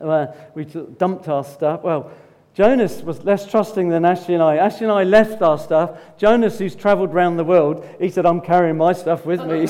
uh, 0.00 0.26
we 0.54 0.64
dumped 0.64 1.28
our 1.28 1.44
stuff. 1.44 1.82
Well, 1.82 2.10
Jonas 2.54 3.02
was 3.02 3.24
less 3.24 3.50
trusting 3.50 3.88
than 3.88 4.04
Ashley 4.04 4.34
and 4.34 4.42
I. 4.42 4.56
Ashley 4.56 4.84
and 4.84 4.92
I 4.92 5.04
left 5.04 5.40
our 5.40 5.58
stuff. 5.58 5.98
Jonas, 6.18 6.58
who's 6.58 6.74
traveled 6.74 7.10
around 7.10 7.38
the 7.38 7.44
world, 7.44 7.86
he 7.98 8.10
said, 8.10 8.26
I'm 8.26 8.42
carrying 8.42 8.76
my 8.76 8.92
stuff 8.92 9.24
with 9.24 9.40
me. 9.40 9.66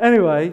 anyway, 0.00 0.52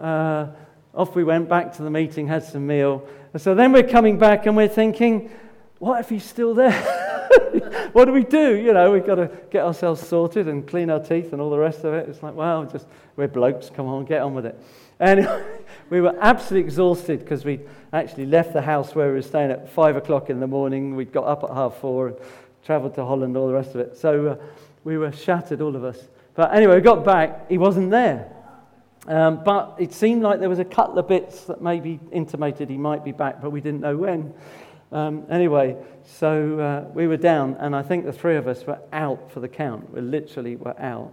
uh, 0.00 0.48
off 0.92 1.14
we 1.14 1.22
went 1.22 1.48
back 1.48 1.74
to 1.74 1.82
the 1.82 1.90
meeting, 1.90 2.26
had 2.26 2.42
some 2.42 2.66
meal. 2.66 3.06
So 3.36 3.54
then 3.54 3.70
we're 3.72 3.86
coming 3.86 4.18
back 4.18 4.46
and 4.46 4.56
we're 4.56 4.66
thinking, 4.66 5.30
what 5.78 6.00
if 6.00 6.08
he's 6.08 6.24
still 6.24 6.54
there? 6.54 7.02
what 7.92 8.04
do 8.06 8.12
we 8.12 8.24
do? 8.24 8.54
You 8.56 8.72
know, 8.72 8.92
we've 8.92 9.06
got 9.06 9.16
to 9.16 9.30
get 9.50 9.64
ourselves 9.64 10.06
sorted 10.06 10.48
and 10.48 10.66
clean 10.66 10.90
our 10.90 11.00
teeth 11.00 11.32
and 11.32 11.40
all 11.40 11.50
the 11.50 11.58
rest 11.58 11.84
of 11.84 11.94
it. 11.94 12.08
It's 12.08 12.22
like, 12.22 12.34
well, 12.34 12.64
just 12.64 12.86
we're 13.16 13.28
blokes, 13.28 13.70
come 13.70 13.86
on, 13.86 14.04
get 14.04 14.22
on 14.22 14.34
with 14.34 14.46
it. 14.46 14.58
And 15.00 15.28
we 15.90 16.00
were 16.00 16.16
absolutely 16.20 16.66
exhausted 16.66 17.20
because 17.20 17.44
we 17.44 17.60
actually 17.92 18.26
left 18.26 18.52
the 18.52 18.62
house 18.62 18.94
where 18.94 19.08
we 19.08 19.14
were 19.14 19.22
staying 19.22 19.50
at 19.50 19.70
five 19.70 19.96
o'clock 19.96 20.30
in 20.30 20.40
the 20.40 20.46
morning. 20.46 20.96
We'd 20.96 21.12
got 21.12 21.24
up 21.24 21.44
at 21.44 21.50
half 21.50 21.76
four 21.76 22.08
and 22.08 22.16
travelled 22.64 22.94
to 22.96 23.04
Holland, 23.04 23.36
all 23.36 23.46
the 23.46 23.54
rest 23.54 23.70
of 23.70 23.80
it. 23.80 23.96
So 23.96 24.26
uh, 24.26 24.36
we 24.84 24.98
were 24.98 25.12
shattered, 25.12 25.60
all 25.60 25.76
of 25.76 25.84
us. 25.84 26.08
But 26.34 26.54
anyway, 26.54 26.76
we 26.76 26.80
got 26.82 27.04
back. 27.04 27.48
He 27.48 27.58
wasn't 27.58 27.90
there. 27.90 28.32
Um, 29.06 29.44
but 29.44 29.76
it 29.78 29.92
seemed 29.92 30.22
like 30.22 30.40
there 30.40 30.48
was 30.48 30.58
a 30.58 30.64
couple 30.64 30.98
of 30.98 31.06
bits 31.06 31.44
that 31.44 31.62
maybe 31.62 32.00
intimated 32.10 32.68
he 32.68 32.76
might 32.76 33.04
be 33.04 33.12
back, 33.12 33.40
but 33.40 33.50
we 33.50 33.60
didn't 33.60 33.80
know 33.80 33.96
when. 33.96 34.34
Um, 34.96 35.26
anyway, 35.28 35.76
so 36.04 36.58
uh, 36.58 36.90
we 36.94 37.06
were 37.06 37.18
down, 37.18 37.54
and 37.60 37.76
I 37.76 37.82
think 37.82 38.06
the 38.06 38.14
three 38.14 38.36
of 38.36 38.48
us 38.48 38.64
were 38.66 38.78
out 38.94 39.30
for 39.30 39.40
the 39.40 39.48
count. 39.48 39.92
We 39.92 40.00
literally 40.00 40.56
were 40.56 40.74
out. 40.80 41.12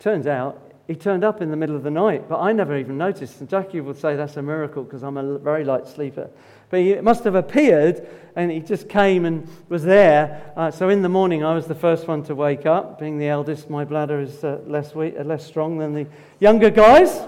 Turns 0.00 0.26
out 0.26 0.60
he 0.88 0.96
turned 0.96 1.22
up 1.22 1.40
in 1.40 1.52
the 1.52 1.56
middle 1.56 1.76
of 1.76 1.84
the 1.84 1.92
night, 1.92 2.28
but 2.28 2.40
I 2.40 2.50
never 2.52 2.76
even 2.76 2.98
noticed. 2.98 3.38
And 3.38 3.48
Jackie 3.48 3.80
would 3.80 3.96
say 3.96 4.16
that's 4.16 4.36
a 4.36 4.42
miracle 4.42 4.82
because 4.82 5.04
I'm 5.04 5.16
a 5.16 5.38
very 5.38 5.62
light 5.64 5.86
sleeper. 5.86 6.28
But 6.70 6.80
he 6.80 6.96
must 6.96 7.22
have 7.22 7.36
appeared 7.36 8.04
and 8.34 8.50
he 8.50 8.58
just 8.58 8.88
came 8.88 9.26
and 9.26 9.48
was 9.68 9.84
there. 9.84 10.52
Uh, 10.56 10.72
so 10.72 10.88
in 10.88 11.02
the 11.02 11.08
morning, 11.08 11.44
I 11.44 11.54
was 11.54 11.68
the 11.68 11.76
first 11.76 12.08
one 12.08 12.24
to 12.24 12.34
wake 12.34 12.66
up. 12.66 12.98
Being 12.98 13.16
the 13.16 13.28
eldest, 13.28 13.70
my 13.70 13.84
bladder 13.84 14.20
is 14.20 14.42
uh, 14.42 14.58
less, 14.66 14.92
weak, 14.92 15.14
uh, 15.16 15.22
less 15.22 15.46
strong 15.46 15.78
than 15.78 15.94
the 15.94 16.06
younger 16.40 16.70
guys. 16.70 17.20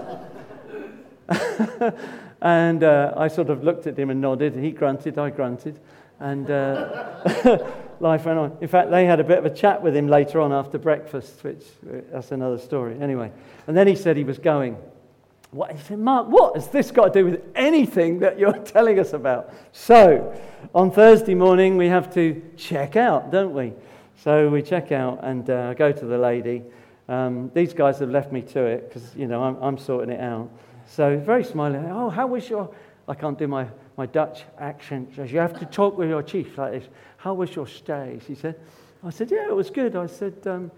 and 2.45 2.83
uh, 2.83 3.11
I 3.17 3.27
sort 3.27 3.49
of 3.49 3.63
looked 3.63 3.87
at 3.87 3.97
him 3.97 4.11
and 4.11 4.21
nodded. 4.21 4.55
He 4.55 4.69
grunted, 4.69 5.17
I 5.17 5.31
grunted. 5.31 5.79
And 6.19 6.49
uh, 6.51 7.71
life 7.99 8.25
went 8.25 8.37
on. 8.37 8.55
In 8.61 8.67
fact, 8.67 8.91
they 8.91 9.07
had 9.07 9.19
a 9.19 9.23
bit 9.23 9.39
of 9.39 9.45
a 9.45 9.49
chat 9.49 9.81
with 9.81 9.95
him 9.95 10.07
later 10.07 10.39
on 10.39 10.53
after 10.53 10.77
breakfast, 10.77 11.43
which 11.43 11.63
uh, 11.89 12.01
that's 12.11 12.31
another 12.31 12.59
story. 12.59 13.01
Anyway, 13.01 13.31
and 13.65 13.75
then 13.75 13.87
he 13.87 13.95
said 13.95 14.15
he 14.15 14.23
was 14.23 14.37
going. 14.37 14.77
What? 15.49 15.71
He 15.71 15.79
said, 15.79 15.97
Mark, 15.97 16.27
what 16.27 16.53
has 16.53 16.67
this 16.67 16.91
got 16.91 17.13
to 17.13 17.19
do 17.19 17.25
with 17.25 17.41
anything 17.55 18.19
that 18.19 18.37
you're 18.37 18.53
telling 18.59 18.99
us 18.99 19.13
about? 19.13 19.51
So, 19.71 20.39
on 20.75 20.91
Thursday 20.91 21.33
morning, 21.33 21.77
we 21.77 21.87
have 21.87 22.13
to 22.13 22.43
check 22.57 22.95
out, 22.95 23.31
don't 23.31 23.55
we? 23.55 23.73
So 24.21 24.49
we 24.49 24.61
check 24.61 24.91
out 24.91 25.23
and 25.23 25.49
uh, 25.49 25.73
go 25.73 25.91
to 25.91 26.05
the 26.05 26.17
lady. 26.17 26.61
Um, 27.09 27.49
these 27.55 27.73
guys 27.73 27.97
have 27.99 28.11
left 28.11 28.31
me 28.31 28.43
to 28.43 28.65
it 28.65 28.87
because, 28.87 29.15
you 29.15 29.27
know, 29.27 29.43
I'm, 29.43 29.55
I'm 29.63 29.77
sorting 29.79 30.13
it 30.13 30.19
out. 30.19 30.51
So 30.87 31.17
very 31.17 31.43
smiling. 31.43 31.85
Oh, 31.91 32.09
how 32.09 32.27
was 32.27 32.49
your... 32.49 32.73
I 33.07 33.13
can't 33.13 33.37
do 33.37 33.47
my, 33.47 33.67
my 33.97 34.05
Dutch 34.05 34.43
accent. 34.57 35.15
Says, 35.15 35.31
you 35.31 35.39
have 35.39 35.59
to 35.59 35.65
talk 35.65 35.97
with 35.97 36.09
your 36.09 36.23
chief 36.23 36.57
like 36.57 36.71
this. 36.71 36.89
How 37.17 37.33
was 37.33 37.55
your 37.55 37.67
stay? 37.67 38.19
She 38.25 38.35
said. 38.35 38.59
I 39.03 39.11
said, 39.11 39.29
yeah, 39.29 39.47
it 39.47 39.55
was 39.55 39.69
good. 39.69 39.95
I 39.95 40.07
said, 40.07 40.35
um, 40.47 40.71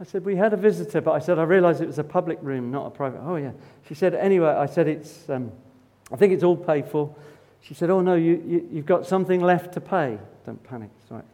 I 0.00 0.04
said, 0.04 0.24
We 0.24 0.36
had 0.36 0.52
a 0.52 0.56
visitor, 0.56 1.00
but 1.00 1.12
I 1.12 1.18
said, 1.18 1.38
I 1.38 1.42
realized 1.42 1.80
it 1.80 1.86
was 1.86 1.98
a 1.98 2.04
public 2.04 2.38
room, 2.42 2.70
not 2.70 2.86
a 2.86 2.90
private. 2.90 3.20
Oh, 3.22 3.36
yeah. 3.36 3.52
She 3.88 3.94
said, 3.94 4.14
Anyway, 4.14 4.48
I 4.48 4.66
said, 4.66 4.88
it's, 4.88 5.28
um, 5.28 5.52
I 6.12 6.16
think 6.16 6.32
it's 6.32 6.44
all 6.44 6.56
paid 6.56 6.86
for. 6.88 7.14
She 7.60 7.74
said, 7.74 7.90
Oh, 7.90 8.00
no, 8.00 8.14
you, 8.14 8.42
you, 8.46 8.68
you've 8.72 8.86
got 8.86 9.06
something 9.06 9.40
left 9.40 9.74
to 9.74 9.80
pay. 9.80 10.18
Don't 10.46 10.62
panic, 10.62 10.90
right. 11.10 11.24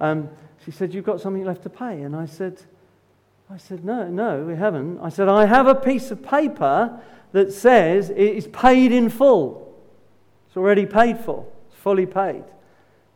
Um, 0.00 0.28
she 0.64 0.70
said, 0.70 0.92
You've 0.92 1.04
got 1.04 1.20
something 1.20 1.44
left 1.44 1.62
to 1.62 1.70
pay. 1.70 2.02
And 2.02 2.16
I 2.16 2.26
said, 2.26 2.60
I 3.50 3.56
said, 3.56 3.84
No, 3.84 4.08
no, 4.08 4.44
we 4.44 4.56
haven't. 4.56 5.00
I 5.00 5.08
said, 5.08 5.28
I 5.28 5.46
have 5.46 5.66
a 5.66 5.74
piece 5.74 6.10
of 6.10 6.22
paper 6.22 7.00
that 7.32 7.52
says 7.52 8.10
it 8.10 8.18
is 8.18 8.46
paid 8.48 8.92
in 8.92 9.08
full. 9.08 9.74
It's 10.46 10.56
already 10.56 10.86
paid 10.86 11.18
for, 11.18 11.46
it's 11.68 11.80
fully 11.80 12.06
paid. 12.06 12.44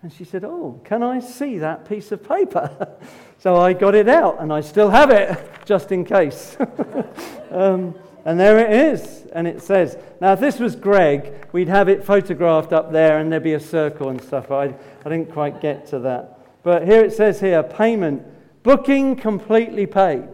And 0.03 0.13
she 0.13 0.25
said, 0.25 0.45
Oh, 0.45 0.81
can 0.85 1.03
I 1.03 1.21
see 1.21 1.59
that 1.59 1.89
piece 1.89 2.13
of 2.13 2.27
paper? 2.27 2.97
so 3.39 3.57
I 3.57 3.73
got 3.73 3.95
it 3.95 4.09
out 4.09 4.41
and 4.41 4.53
I 4.53 4.61
still 4.61 4.91
have 4.91 5.11
it 5.11 5.39
just 5.65 5.93
in 5.93 6.05
case. 6.05 6.57
um, 7.51 7.95
and 8.25 8.39
there 8.39 8.59
it 8.59 8.95
is. 8.95 9.27
And 9.35 9.47
it 9.47 9.61
says, 9.63 9.99
Now, 10.21 10.33
if 10.33 10.41
this 10.41 10.59
was 10.59 10.77
Greg, 10.77 11.47
we'd 11.53 11.69
have 11.69 11.89
it 11.89 12.05
photographed 12.05 12.73
up 12.73 12.91
there 12.91 13.19
and 13.19 13.31
there'd 13.31 13.43
be 13.43 13.55
a 13.55 13.61
circle 13.61 14.09
and 14.09 14.21
stuff. 14.21 14.51
I, 14.51 14.65
I 15.05 15.09
didn't 15.09 15.31
quite 15.31 15.61
get 15.61 15.87
to 15.89 15.99
that. 16.01 16.39
But 16.63 16.87
here 16.87 17.05
it 17.05 17.13
says 17.13 17.41
here 17.41 17.63
payment, 17.63 18.25
booking 18.63 19.17
completely 19.17 19.87
paid. 19.87 20.29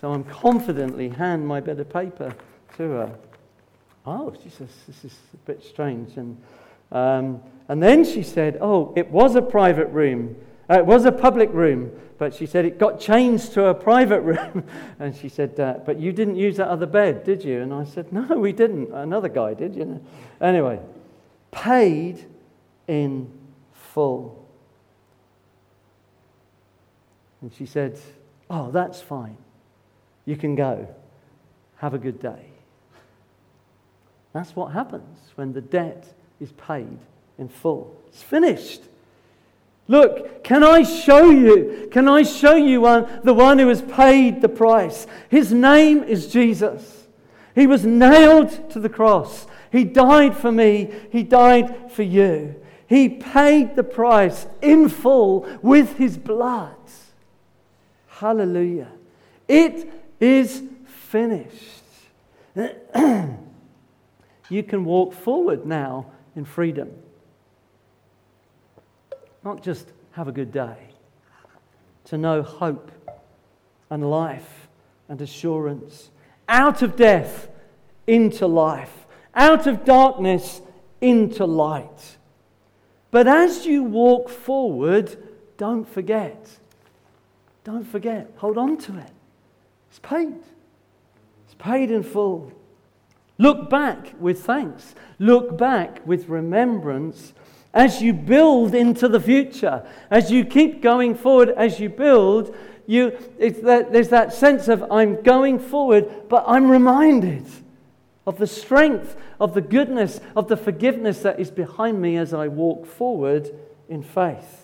So 0.00 0.12
I'm 0.12 0.24
confidently 0.24 1.10
hand 1.10 1.46
my 1.46 1.60
bit 1.60 1.78
of 1.78 1.90
paper 1.90 2.34
to 2.76 2.82
her. 2.82 3.18
Oh, 4.06 4.34
she 4.42 4.48
says, 4.48 4.68
this 4.86 5.04
is 5.04 5.18
a 5.34 5.36
bit 5.38 5.62
strange. 5.62 6.16
And, 6.16 6.40
um, 6.90 7.42
and 7.68 7.82
then 7.82 8.04
she 8.04 8.22
said, 8.22 8.56
oh, 8.60 8.94
it 8.96 9.10
was 9.10 9.36
a 9.36 9.42
private 9.42 9.88
room. 9.88 10.36
Uh, 10.70 10.78
it 10.78 10.86
was 10.86 11.04
a 11.04 11.12
public 11.12 11.52
room, 11.52 11.90
but 12.16 12.32
she 12.32 12.46
said 12.46 12.64
it 12.64 12.78
got 12.78 12.98
changed 12.98 13.52
to 13.52 13.66
a 13.66 13.74
private 13.74 14.20
room. 14.22 14.64
and 14.98 15.14
she 15.14 15.28
said, 15.28 15.58
uh, 15.60 15.74
but 15.84 16.00
you 16.00 16.12
didn't 16.12 16.36
use 16.36 16.56
that 16.56 16.68
other 16.68 16.86
bed, 16.86 17.24
did 17.24 17.44
you? 17.44 17.60
And 17.60 17.74
I 17.74 17.84
said, 17.84 18.12
no, 18.12 18.38
we 18.38 18.52
didn't. 18.52 18.92
Another 18.92 19.28
guy 19.28 19.52
did, 19.52 19.76
you 19.76 19.84
know. 19.84 20.00
Anyway, 20.40 20.80
paid 21.50 22.24
in 22.88 23.30
full. 23.74 24.39
And 27.40 27.52
she 27.52 27.66
said, 27.66 27.98
Oh, 28.48 28.70
that's 28.70 29.00
fine. 29.00 29.36
You 30.26 30.36
can 30.36 30.54
go. 30.54 30.88
Have 31.76 31.94
a 31.94 31.98
good 31.98 32.20
day. 32.20 32.46
That's 34.32 34.54
what 34.54 34.72
happens 34.72 35.18
when 35.34 35.52
the 35.52 35.60
debt 35.60 36.06
is 36.40 36.52
paid 36.52 36.98
in 37.38 37.48
full. 37.48 37.96
It's 38.08 38.22
finished. 38.22 38.82
Look, 39.88 40.44
can 40.44 40.62
I 40.62 40.82
show 40.82 41.30
you? 41.30 41.88
Can 41.90 42.08
I 42.08 42.22
show 42.22 42.54
you 42.54 42.82
one, 42.82 43.20
the 43.24 43.34
one 43.34 43.58
who 43.58 43.68
has 43.68 43.82
paid 43.82 44.40
the 44.40 44.48
price? 44.48 45.06
His 45.28 45.52
name 45.52 46.04
is 46.04 46.28
Jesus. 46.28 47.06
He 47.54 47.66
was 47.66 47.84
nailed 47.84 48.70
to 48.70 48.78
the 48.78 48.88
cross. 48.88 49.46
He 49.72 49.84
died 49.84 50.36
for 50.36 50.52
me. 50.52 50.92
He 51.10 51.22
died 51.22 51.90
for 51.90 52.02
you. 52.02 52.54
He 52.86 53.08
paid 53.08 53.74
the 53.74 53.84
price 53.84 54.46
in 54.62 54.88
full 54.88 55.48
with 55.62 55.96
his 55.96 56.16
blood. 56.16 56.76
Hallelujah. 58.20 58.92
It 59.48 59.90
is 60.20 60.62
finished. 60.84 61.82
you 62.54 63.38
can 64.62 64.84
walk 64.84 65.14
forward 65.14 65.64
now 65.64 66.04
in 66.36 66.44
freedom. 66.44 66.90
Not 69.42 69.62
just 69.62 69.90
have 70.12 70.28
a 70.28 70.32
good 70.32 70.52
day, 70.52 70.76
to 72.04 72.18
know 72.18 72.42
hope 72.42 72.92
and 73.88 74.10
life 74.10 74.68
and 75.08 75.18
assurance. 75.22 76.10
Out 76.46 76.82
of 76.82 76.96
death 76.96 77.48
into 78.06 78.46
life, 78.46 79.06
out 79.34 79.66
of 79.66 79.86
darkness 79.86 80.60
into 81.00 81.46
light. 81.46 82.18
But 83.10 83.26
as 83.26 83.64
you 83.64 83.82
walk 83.82 84.28
forward, 84.28 85.16
don't 85.56 85.88
forget 85.88 86.59
don't 87.64 87.84
forget, 87.84 88.32
hold 88.36 88.58
on 88.58 88.78
to 88.78 88.98
it. 88.98 89.10
It's 89.90 89.98
paid. 89.98 90.34
It's 91.46 91.54
paid 91.58 91.90
in 91.90 92.02
full. 92.02 92.52
Look 93.38 93.70
back 93.70 94.14
with 94.20 94.44
thanks. 94.44 94.94
Look 95.18 95.56
back 95.56 96.06
with 96.06 96.28
remembrance 96.28 97.32
as 97.72 98.02
you 98.02 98.12
build 98.12 98.74
into 98.74 99.08
the 99.08 99.20
future. 99.20 99.86
As 100.10 100.30
you 100.30 100.44
keep 100.44 100.82
going 100.82 101.14
forward, 101.14 101.50
as 101.50 101.80
you 101.80 101.88
build, 101.88 102.54
you, 102.86 103.16
that, 103.38 103.92
there's 103.92 104.08
that 104.08 104.32
sense 104.32 104.68
of 104.68 104.90
I'm 104.90 105.22
going 105.22 105.58
forward, 105.58 106.28
but 106.28 106.44
I'm 106.46 106.70
reminded 106.70 107.46
of 108.26 108.38
the 108.38 108.46
strength, 108.46 109.16
of 109.40 109.54
the 109.54 109.60
goodness, 109.60 110.20
of 110.36 110.48
the 110.48 110.56
forgiveness 110.56 111.20
that 111.22 111.40
is 111.40 111.50
behind 111.50 112.00
me 112.00 112.16
as 112.16 112.34
I 112.34 112.48
walk 112.48 112.86
forward 112.86 113.50
in 113.88 114.02
faith. 114.02 114.59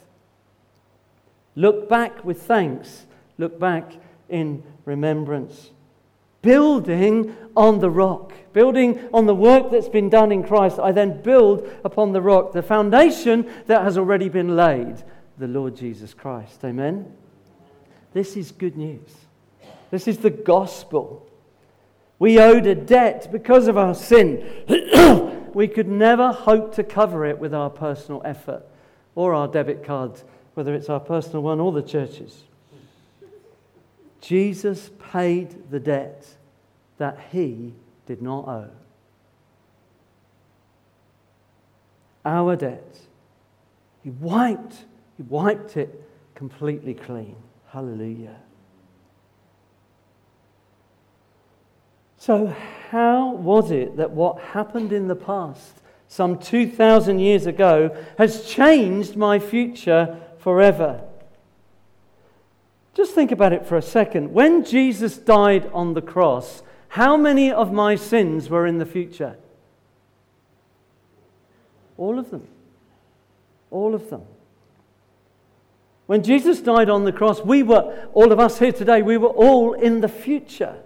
Look 1.56 1.88
back 1.88 2.24
with 2.24 2.42
thanks. 2.42 3.06
Look 3.38 3.58
back 3.58 3.94
in 4.28 4.62
remembrance. 4.84 5.70
Building 6.42 7.34
on 7.56 7.80
the 7.80 7.90
rock, 7.90 8.32
building 8.52 9.08
on 9.12 9.26
the 9.26 9.34
work 9.34 9.72
that's 9.72 9.88
been 9.88 10.08
done 10.08 10.30
in 10.30 10.44
Christ, 10.44 10.78
I 10.78 10.92
then 10.92 11.22
build 11.22 11.68
upon 11.82 12.12
the 12.12 12.20
rock, 12.20 12.52
the 12.52 12.62
foundation 12.62 13.50
that 13.66 13.82
has 13.82 13.98
already 13.98 14.28
been 14.28 14.54
laid, 14.54 15.02
the 15.38 15.48
Lord 15.48 15.74
Jesus 15.74 16.14
Christ. 16.14 16.62
Amen? 16.62 17.12
This 18.12 18.36
is 18.36 18.52
good 18.52 18.76
news. 18.76 19.10
This 19.90 20.06
is 20.06 20.18
the 20.18 20.30
gospel. 20.30 21.28
We 22.18 22.38
owed 22.38 22.66
a 22.66 22.74
debt 22.74 23.28
because 23.32 23.66
of 23.66 23.76
our 23.76 23.94
sin. 23.94 24.46
we 25.54 25.68
could 25.68 25.88
never 25.88 26.32
hope 26.32 26.74
to 26.74 26.84
cover 26.84 27.24
it 27.24 27.38
with 27.38 27.54
our 27.54 27.70
personal 27.70 28.22
effort 28.24 28.64
or 29.14 29.34
our 29.34 29.48
debit 29.48 29.84
cards 29.84 30.24
whether 30.56 30.74
it's 30.74 30.88
our 30.88 30.98
personal 30.98 31.42
one 31.42 31.60
or 31.60 31.70
the 31.70 31.82
church's. 31.82 32.44
Jesus 34.22 34.90
paid 35.12 35.70
the 35.70 35.78
debt 35.78 36.26
that 36.96 37.18
he 37.30 37.74
did 38.06 38.22
not 38.22 38.48
owe. 38.48 38.70
Our 42.24 42.56
debt. 42.56 42.96
He 44.02 44.08
wiped, 44.08 44.86
he 45.18 45.24
wiped 45.24 45.76
it 45.76 46.08
completely 46.34 46.94
clean. 46.94 47.36
Hallelujah. 47.68 48.36
So, 52.16 52.46
how 52.90 53.34
was 53.34 53.70
it 53.70 53.98
that 53.98 54.10
what 54.10 54.40
happened 54.40 54.90
in 54.94 55.06
the 55.06 55.14
past, 55.14 55.82
some 56.08 56.38
2,000 56.38 57.18
years 57.18 57.44
ago, 57.44 57.94
has 58.16 58.46
changed 58.48 59.16
my 59.16 59.38
future 59.38 60.18
forever. 60.46 61.00
Just 62.94 63.16
think 63.16 63.32
about 63.32 63.52
it 63.52 63.66
for 63.66 63.76
a 63.76 63.82
second. 63.82 64.32
When 64.32 64.64
Jesus 64.64 65.18
died 65.18 65.68
on 65.72 65.94
the 65.94 66.00
cross, 66.00 66.62
how 66.90 67.16
many 67.16 67.50
of 67.50 67.72
my 67.72 67.96
sins 67.96 68.48
were 68.48 68.64
in 68.64 68.78
the 68.78 68.86
future? 68.86 69.36
All 71.98 72.16
of 72.16 72.30
them. 72.30 72.46
All 73.72 73.92
of 73.92 74.08
them. 74.08 74.22
When 76.06 76.22
Jesus 76.22 76.60
died 76.60 76.90
on 76.90 77.02
the 77.02 77.10
cross, 77.10 77.40
we 77.40 77.64
were, 77.64 78.06
all 78.12 78.30
of 78.30 78.38
us 78.38 78.60
here 78.60 78.70
today, 78.70 79.02
we 79.02 79.16
were 79.16 79.26
all 79.26 79.72
in 79.72 80.00
the 80.00 80.08
future. 80.08 80.76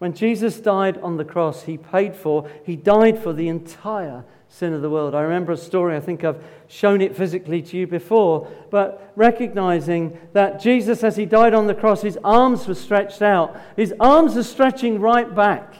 When 0.00 0.12
Jesus 0.12 0.60
died 0.60 0.98
on 0.98 1.16
the 1.16 1.24
cross, 1.24 1.62
he 1.62 1.78
paid 1.78 2.14
for, 2.14 2.50
he 2.62 2.76
died 2.76 3.22
for 3.22 3.32
the 3.32 3.48
entire 3.48 4.22
sin 4.54 4.72
of 4.72 4.82
the 4.82 4.90
world. 4.90 5.16
I 5.16 5.22
remember 5.22 5.50
a 5.50 5.56
story, 5.56 5.96
I 5.96 6.00
think 6.00 6.22
I've 6.22 6.40
shown 6.68 7.00
it 7.00 7.16
physically 7.16 7.60
to 7.60 7.76
you 7.76 7.88
before, 7.88 8.48
but 8.70 9.12
recognizing 9.16 10.16
that 10.32 10.60
Jesus, 10.60 11.02
as 11.02 11.16
he 11.16 11.26
died 11.26 11.54
on 11.54 11.66
the 11.66 11.74
cross, 11.74 12.02
his 12.02 12.16
arms 12.22 12.68
were 12.68 12.76
stretched 12.76 13.20
out. 13.20 13.56
His 13.74 13.92
arms 13.98 14.36
are 14.36 14.44
stretching 14.44 15.00
right 15.00 15.34
back, 15.34 15.74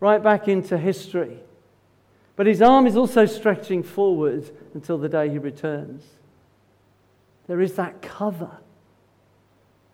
right 0.00 0.22
back 0.22 0.48
into 0.48 0.76
history. 0.76 1.38
But 2.36 2.46
his 2.46 2.60
arm 2.60 2.86
is 2.86 2.94
also 2.94 3.24
stretching 3.24 3.82
forward 3.82 4.50
until 4.74 4.98
the 4.98 5.08
day 5.08 5.30
he 5.30 5.38
returns. 5.38 6.04
There 7.46 7.60
is 7.62 7.74
that 7.76 8.02
cover 8.02 8.58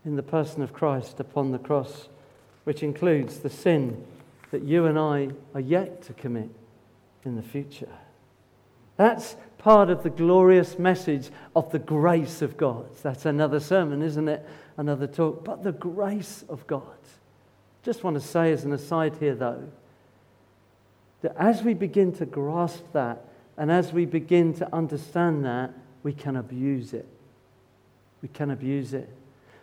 in 0.05 0.16
the 0.16 0.23
person 0.25 0.62
of 0.62 0.73
Christ 0.73 1.20
upon 1.20 1.53
the 1.53 1.59
cross, 1.59 2.09
which 2.64 2.83
includes 2.83 3.38
the 3.38 3.51
sin 3.51 4.05
that 4.51 4.64
you 4.64 4.87
and 4.87 4.99
I 4.99 5.29
are 5.55 5.61
yet 5.61 6.03
to 6.03 6.12
commit 6.12 6.51
in 7.25 7.37
the 7.37 7.42
future. 7.42 8.00
That's 9.01 9.35
part 9.57 9.89
of 9.89 10.03
the 10.03 10.11
glorious 10.11 10.79
message 10.79 11.31
of 11.57 11.73
the 11.73 11.79
grace 11.79 12.43
of 12.43 12.59
God. 12.59 12.87
That's 13.03 13.25
another 13.25 13.59
sermon, 13.59 14.03
isn't 14.03 14.29
it? 14.29 14.47
Another 14.77 15.07
talk. 15.07 15.43
But 15.43 15.65
the 15.65 15.73
grace 15.73 16.45
of 16.51 16.67
God. 16.67 16.83
Just 17.83 18.05
want 18.05 18.17
to 18.17 18.21
say 18.21 18.53
as 18.53 18.65
an 18.65 18.75
aside 18.75 19.17
here, 19.19 19.35
though, 19.35 19.65
that 21.23 21.35
as 21.39 21.63
we 21.63 21.73
begin 21.73 22.13
to 22.17 22.27
grasp 22.27 22.85
that 22.93 23.25
and 23.57 23.73
as 23.73 23.91
we 23.91 24.05
begin 24.05 24.53
to 24.57 24.71
understand 24.71 25.47
that, 25.47 25.73
we 26.03 26.13
can 26.13 26.37
abuse 26.37 26.93
it. 26.93 27.09
We 28.21 28.29
can 28.29 28.51
abuse 28.51 28.93
it. 28.93 29.09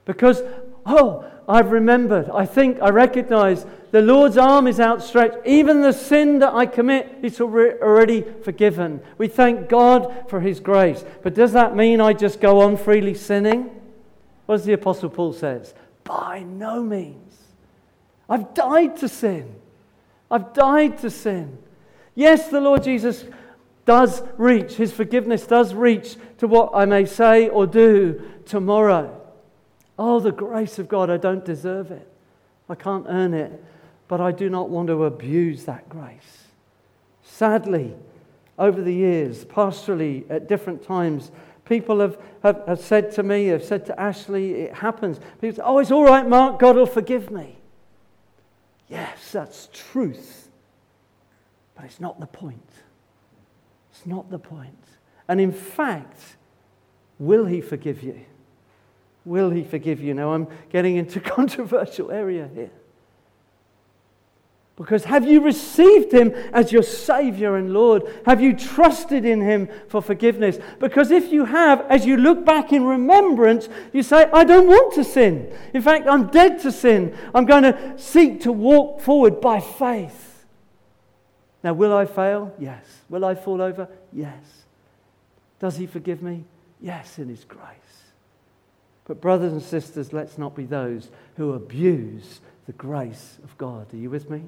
Because 0.06 0.42
Oh, 0.88 1.26
I've 1.50 1.72
remembered. 1.72 2.30
I 2.30 2.46
think, 2.46 2.82
I 2.82 2.90
recognize 2.90 3.66
the 3.92 4.02
Lord's 4.02 4.38
arm 4.38 4.68
is 4.68 4.80
outstretched. 4.80 5.46
Even 5.46 5.82
the 5.82 5.92
sin 5.92 6.40
that 6.40 6.54
I 6.54 6.66
commit 6.66 7.20
is 7.22 7.42
already 7.42 8.26
forgiven. 8.44 9.02
We 9.18 9.28
thank 9.28 9.70
God 9.70 10.30
for 10.30 10.40
His 10.40 10.60
grace. 10.62 11.04
But 11.24 11.34
does 11.36 11.52
that 11.54 11.76
mean 11.76 12.00
I 12.00 12.14
just 12.14 12.40
go 12.40 12.62
on 12.62 12.78
freely 12.78 13.14
sinning? 13.14 13.70
What 14.46 14.58
does 14.58 14.66
the 14.66 14.74
Apostle 14.74 15.10
Paul 15.10 15.34
says? 15.34 15.74
By 16.06 16.44
no 16.44 16.82
means. 16.82 17.36
I've 18.30 18.54
died 18.54 18.98
to 18.98 19.10
sin. 19.10 19.56
I've 20.32 20.54
died 20.54 20.98
to 21.00 21.10
sin. 21.10 21.58
Yes, 22.16 22.50
the 22.50 22.62
Lord 22.62 22.84
Jesus 22.84 23.26
does 23.86 24.22
reach, 24.38 24.74
His 24.74 24.92
forgiveness 24.92 25.48
does 25.48 25.74
reach 25.74 26.16
to 26.40 26.48
what 26.48 26.72
I 26.74 26.86
may 26.86 27.06
say 27.06 27.48
or 27.48 27.66
do 27.66 28.22
tomorrow. 28.46 29.27
Oh, 30.00 30.20
the 30.20 30.32
grace 30.32 30.80
of 30.80 30.88
God, 30.88 31.10
I 31.10 31.18
don't 31.18 31.44
deserve 31.44 31.92
it. 31.92 32.08
I 32.70 32.76
can't 32.76 33.06
earn 33.08 33.34
it, 33.34 33.64
but 34.08 34.22
I 34.22 34.32
do 34.32 34.50
not 34.50 34.70
want 34.70 34.88
to 34.88 35.06
abuse 35.06 35.66
that 35.66 35.90
grace. 35.90 36.46
Sadly, 37.24 37.96
over 38.60 38.82
the 38.82 38.94
years, 38.94 39.46
pastorally, 39.46 40.30
at 40.30 40.48
different 40.48 40.84
times, 40.84 41.32
people 41.66 42.00
have, 42.00 42.18
have, 42.44 42.64
have 42.68 42.80
said 42.80 43.12
to 43.14 43.24
me, 43.24 43.48
have 43.48 43.64
said 43.64 43.86
to 43.88 44.00
Ashley, 44.00 44.54
it 44.54 44.74
happens. 44.74 45.20
People 45.42 45.58
say, 45.58 45.62
Oh, 45.64 45.80
it's 45.80 45.92
all 45.92 46.06
right, 46.06 46.28
Mark, 46.28 46.60
God 46.60 46.76
will 46.76 46.86
forgive 46.86 47.32
me. 47.32 47.58
Yes, 48.88 49.32
that's 49.32 49.70
truth, 49.74 50.50
but 51.76 51.86
it's 51.86 52.00
not 52.00 52.20
the 52.20 52.28
point. 52.28 52.70
It's 53.92 54.06
not 54.06 54.30
the 54.30 54.40
point. 54.40 54.84
And 55.28 55.42
in 55.42 55.52
fact, 55.52 56.20
will 57.20 57.46
He 57.46 57.62
forgive 57.62 58.02
you? 58.04 58.22
Will 59.28 59.50
he 59.50 59.66
forgive 59.66 60.00
you? 60.00 60.14
Now, 60.14 60.32
I'm 60.32 60.48
getting 60.70 60.96
into 60.96 61.20
controversial 61.38 62.12
area 62.12 62.50
here. 62.56 62.72
Because 64.78 65.04
have 65.04 65.28
you 65.28 65.42
received 65.42 66.14
him 66.14 66.32
as 66.54 66.72
your 66.72 66.84
Savior 66.84 67.58
and 67.58 67.74
Lord? 67.74 68.04
Have 68.26 68.40
you 68.40 68.56
trusted 68.56 69.26
in 69.26 69.42
him 69.42 69.68
for 69.90 70.02
forgiveness? 70.02 70.60
Because 70.80 71.12
if 71.12 71.30
you 71.34 71.44
have, 71.44 71.82
as 71.90 72.06
you 72.06 72.16
look 72.16 72.46
back 72.46 72.72
in 72.72 72.86
remembrance, 72.86 73.68
you 73.92 74.02
say, 74.02 74.30
I 74.32 74.46
don't 74.46 74.68
want 74.68 74.94
to 74.94 75.04
sin. 75.04 75.54
In 75.74 75.82
fact, 75.82 76.08
I'm 76.08 76.28
dead 76.28 76.62
to 76.62 76.72
sin. 76.72 77.14
I'm 77.36 77.46
going 77.46 77.64
to 77.64 77.96
seek 77.98 78.42
to 78.44 78.54
walk 78.54 79.02
forward 79.02 79.42
by 79.42 79.60
faith. 79.60 80.46
Now, 81.64 81.74
will 81.74 81.94
I 81.94 82.06
fail? 82.06 82.54
Yes. 82.58 82.86
Will 83.10 83.26
I 83.26 83.36
fall 83.36 83.62
over? 83.62 83.90
Yes. 84.14 84.42
Does 85.60 85.76
he 85.76 85.86
forgive 85.86 86.22
me? 86.22 86.46
Yes, 86.80 87.18
in 87.20 87.28
his 87.28 87.44
grace. 87.44 87.87
But, 89.08 89.22
brothers 89.22 89.54
and 89.54 89.62
sisters, 89.62 90.12
let's 90.12 90.38
not 90.38 90.54
be 90.54 90.66
those 90.66 91.10
who 91.38 91.54
abuse 91.54 92.42
the 92.66 92.74
grace 92.74 93.38
of 93.44 93.58
God. 93.58 93.94
Are 93.94 93.98
you 93.98 94.10
with 94.10 94.30
me? 94.30 94.44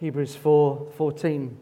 Hebrews 0.00 0.34
4 0.34 0.88
14. 0.96 1.56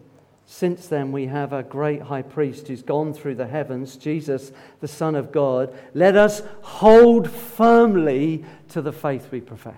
Since 0.47 0.87
then, 0.89 1.13
we 1.13 1.27
have 1.27 1.53
a 1.53 1.63
great 1.63 2.03
high 2.03 2.23
priest 2.23 2.69
who's 2.69 2.83
gone 2.83 3.13
through 3.13 3.37
the 3.37 3.47
heavens, 3.47 3.97
Jesus, 3.97 4.53
the 4.81 4.89
Son 4.89 5.15
of 5.15 5.33
God. 5.33 5.75
Let 5.95 6.17
us 6.17 6.43
hold 6.63 7.31
firmly 7.31 8.45
to 8.69 8.83
the 8.83 8.93
faith 8.93 9.31
we 9.31 9.41
profess. 9.41 9.77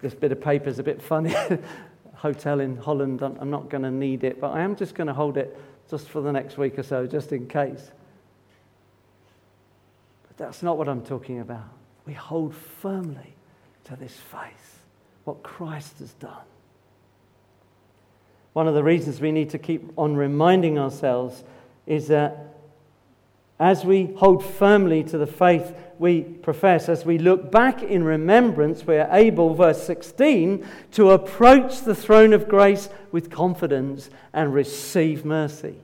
This 0.00 0.14
bit 0.14 0.32
of 0.32 0.40
paper 0.40 0.68
is 0.68 0.78
a 0.78 0.82
bit 0.82 1.02
funny. 1.02 1.34
Hotel 2.14 2.60
in 2.60 2.78
Holland, 2.78 3.22
I'm 3.22 3.50
not 3.50 3.68
going 3.68 3.82
to 3.82 3.90
need 3.90 4.24
it, 4.24 4.40
but 4.40 4.52
I 4.52 4.62
am 4.62 4.74
just 4.74 4.94
going 4.94 5.08
to 5.08 5.12
hold 5.12 5.36
it 5.36 5.56
just 5.90 6.08
for 6.08 6.20
the 6.20 6.32
next 6.32 6.58
week 6.58 6.78
or 6.78 6.82
so, 6.82 7.06
just 7.06 7.32
in 7.32 7.46
case. 7.46 7.90
But 10.28 10.36
that's 10.36 10.62
not 10.62 10.78
what 10.78 10.88
I'm 10.88 11.02
talking 11.02 11.40
about. 11.40 11.68
We 12.06 12.12
hold 12.12 12.54
firmly 12.54 13.34
to 13.84 13.96
this 13.96 14.16
faith, 14.16 14.82
what 15.24 15.42
Christ 15.42 15.98
has 16.00 16.12
done. 16.14 16.44
One 18.52 18.68
of 18.68 18.74
the 18.74 18.82
reasons 18.82 19.20
we 19.20 19.32
need 19.32 19.50
to 19.50 19.58
keep 19.58 19.92
on 19.98 20.16
reminding 20.16 20.78
ourselves 20.78 21.44
is 21.86 22.08
that 22.08 22.55
as 23.58 23.84
we 23.84 24.12
hold 24.16 24.44
firmly 24.44 25.02
to 25.04 25.18
the 25.18 25.26
faith 25.26 25.74
we 25.98 26.22
profess, 26.22 26.88
as 26.88 27.06
we 27.06 27.18
look 27.18 27.50
back 27.50 27.82
in 27.82 28.04
remembrance, 28.04 28.86
we 28.86 28.96
are 28.96 29.08
able, 29.10 29.54
verse 29.54 29.82
16, 29.82 30.66
to 30.92 31.10
approach 31.10 31.80
the 31.80 31.94
throne 31.94 32.34
of 32.34 32.48
grace 32.48 32.90
with 33.12 33.30
confidence 33.30 34.10
and 34.34 34.52
receive 34.52 35.24
mercy 35.24 35.76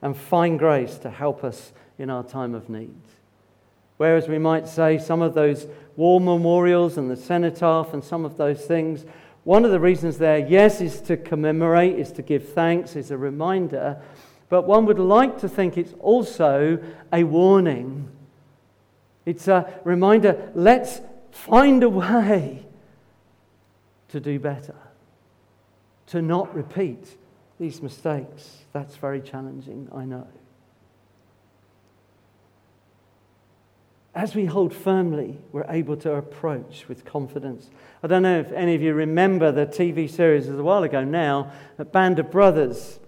and 0.00 0.16
find 0.16 0.58
grace 0.58 0.96
to 0.98 1.10
help 1.10 1.42
us 1.42 1.72
in 1.98 2.08
our 2.08 2.22
time 2.22 2.54
of 2.54 2.68
need. 2.68 2.94
Whereas 3.96 4.28
we 4.28 4.38
might 4.38 4.68
say 4.68 4.98
some 4.98 5.22
of 5.22 5.34
those 5.34 5.66
war 5.96 6.20
memorials 6.20 6.96
and 6.96 7.10
the 7.10 7.16
cenotaph 7.16 7.92
and 7.92 8.04
some 8.04 8.24
of 8.24 8.36
those 8.36 8.64
things, 8.64 9.04
one 9.42 9.64
of 9.64 9.72
the 9.72 9.80
reasons 9.80 10.18
there, 10.18 10.38
yes, 10.38 10.80
is 10.80 11.00
to 11.00 11.16
commemorate, 11.16 11.98
is 11.98 12.12
to 12.12 12.22
give 12.22 12.50
thanks, 12.50 12.94
is 12.94 13.10
a 13.10 13.16
reminder, 13.16 14.00
but 14.48 14.62
one 14.62 14.86
would 14.86 14.98
like 14.98 15.38
to 15.40 15.48
think 15.48 15.76
it's 15.76 15.94
also 16.00 16.78
a 17.12 17.24
warning. 17.24 18.08
It's 19.26 19.48
a 19.48 19.72
reminder 19.84 20.50
let's 20.54 21.00
find 21.30 21.82
a 21.82 21.88
way 21.88 22.66
to 24.08 24.20
do 24.20 24.38
better, 24.38 24.74
to 26.06 26.22
not 26.22 26.54
repeat 26.54 27.16
these 27.60 27.82
mistakes. 27.82 28.64
That's 28.72 28.96
very 28.96 29.20
challenging, 29.20 29.88
I 29.94 30.04
know. 30.04 30.26
As 34.14 34.34
we 34.34 34.46
hold 34.46 34.74
firmly, 34.74 35.38
we're 35.52 35.66
able 35.68 35.96
to 35.98 36.14
approach 36.14 36.86
with 36.88 37.04
confidence. 37.04 37.70
I 38.02 38.08
don't 38.08 38.22
know 38.22 38.40
if 38.40 38.50
any 38.50 38.74
of 38.74 38.82
you 38.82 38.94
remember 38.94 39.52
the 39.52 39.66
TV 39.66 40.10
series 40.10 40.48
a 40.48 40.62
while 40.62 40.82
ago 40.82 41.04
now, 41.04 41.52
Band 41.92 42.18
of 42.18 42.30
Brothers. 42.30 42.98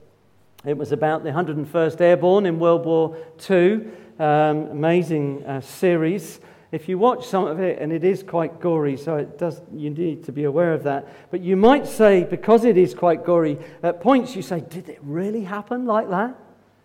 It 0.65 0.77
was 0.77 0.93
about 0.93 1.25
the 1.25 1.31
101st 1.31 2.01
Airborne 2.03 2.45
in 2.45 2.59
World 2.59 2.85
War 2.85 3.17
II. 3.49 3.81
Um, 4.19 4.69
amazing 4.69 5.43
uh, 5.47 5.63
series. 5.63 6.41
If 6.71 6.87
you 6.87 6.99
watch 6.99 7.27
some 7.27 7.47
of 7.47 7.61
it, 7.61 7.81
and 7.81 7.91
it 7.91 8.05
is 8.05 8.23
quite 8.23 8.61
gory, 8.61 8.99
so 8.99 9.17
it 9.17 9.39
does, 9.39 9.63
you 9.73 9.89
need 9.89 10.25
to 10.25 10.33
be 10.33 10.45
aware 10.45 10.75
of 10.75 10.83
that. 10.83 11.09
But 11.31 11.41
you 11.41 11.57
might 11.57 11.87
say, 11.87 12.25
because 12.25 12.65
it 12.65 12.77
is 12.77 12.95
quite 12.95 13.25
gory, 13.25 13.59
at 13.83 14.03
points 14.03 14.37
you 14.37 14.43
say, 14.43 14.61
Did 14.61 14.91
it 14.91 14.99
really 15.03 15.45
happen 15.45 15.87
like 15.87 16.11
that? 16.11 16.37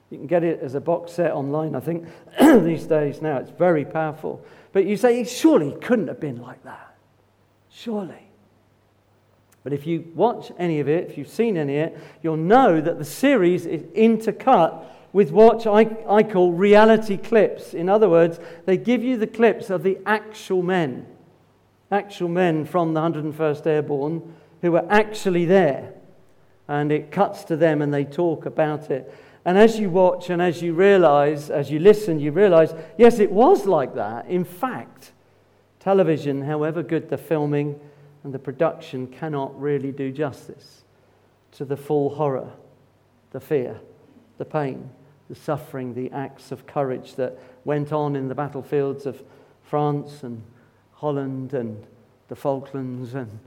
You 0.09 0.19
can 0.19 0.27
get 0.27 0.45
it 0.45 0.61
as 0.61 0.75
a 0.75 0.81
box 0.81 1.11
set 1.11 1.33
online, 1.33 1.75
I 1.75 1.81
think, 1.81 2.07
these 2.39 2.85
days 2.85 3.21
now. 3.21 3.37
It's 3.37 3.51
very 3.51 3.83
powerful. 3.83 4.43
But 4.71 4.85
you 4.85 4.95
say, 4.95 5.23
Surely 5.25 5.75
couldn't 5.81 6.07
have 6.07 6.21
been 6.21 6.41
like 6.41 6.63
that. 6.63 6.95
Surely. 7.69 8.24
But 9.65 9.73
if 9.73 9.87
you 9.87 10.05
watch 10.13 10.51
any 10.59 10.79
of 10.79 10.87
it, 10.87 11.09
if 11.09 11.17
you've 11.17 11.27
seen 11.27 11.57
any 11.57 11.79
of 11.79 11.87
it, 11.87 11.97
you'll 12.21 12.37
know 12.37 12.79
that 12.79 12.99
the 12.99 13.03
series 13.03 13.65
is 13.65 13.81
intercut 13.95 14.85
with 15.11 15.31
what 15.31 15.65
I, 15.65 15.89
I 16.07 16.21
call 16.21 16.51
reality 16.51 17.17
clips. 17.17 17.73
In 17.73 17.89
other 17.89 18.07
words, 18.07 18.39
they 18.65 18.77
give 18.77 19.03
you 19.03 19.17
the 19.17 19.25
clips 19.25 19.71
of 19.71 19.81
the 19.81 19.97
actual 20.05 20.61
men, 20.61 21.07
actual 21.91 22.29
men 22.29 22.65
from 22.65 22.93
the 22.93 22.99
101st 22.99 23.65
Airborne 23.65 24.35
who 24.61 24.71
were 24.71 24.85
actually 24.87 25.45
there. 25.45 25.95
And 26.67 26.91
it 26.91 27.11
cuts 27.11 27.43
to 27.45 27.55
them 27.55 27.81
and 27.81 27.91
they 27.91 28.05
talk 28.05 28.45
about 28.45 28.91
it. 28.91 29.11
And 29.45 29.57
as 29.57 29.79
you 29.79 29.89
watch 29.89 30.29
and 30.29 30.43
as 30.43 30.61
you 30.61 30.75
realize, 30.75 31.49
as 31.49 31.71
you 31.71 31.79
listen, 31.79 32.19
you 32.19 32.31
realize, 32.31 32.75
yes, 32.99 33.17
it 33.17 33.31
was 33.31 33.65
like 33.65 33.95
that. 33.95 34.27
In 34.27 34.43
fact, 34.43 35.11
television, 35.79 36.43
however 36.43 36.83
good 36.83 37.09
the 37.09 37.17
filming 37.17 37.79
and 38.25 38.33
the 38.33 38.39
production, 38.39 39.05
cannot 39.05 39.57
really 39.61 39.91
do 39.91 40.11
justice 40.11 40.83
to 41.51 41.63
the 41.63 41.77
full 41.77 42.15
horror, 42.15 42.49
the 43.31 43.39
fear, 43.39 43.79
the 44.39 44.43
pain, 44.43 44.89
the 45.29 45.35
suffering, 45.35 45.93
the 45.93 46.09
acts 46.11 46.51
of 46.51 46.65
courage 46.65 47.13
that 47.15 47.37
went 47.65 47.93
on 47.93 48.15
in 48.15 48.27
the 48.27 48.33
battlefields 48.33 49.05
of 49.05 49.21
France 49.61 50.23
and 50.23 50.41
Holland 50.93 51.53
and 51.53 51.85
the 52.27 52.35
Falklands 52.35 53.13
and 53.13 53.39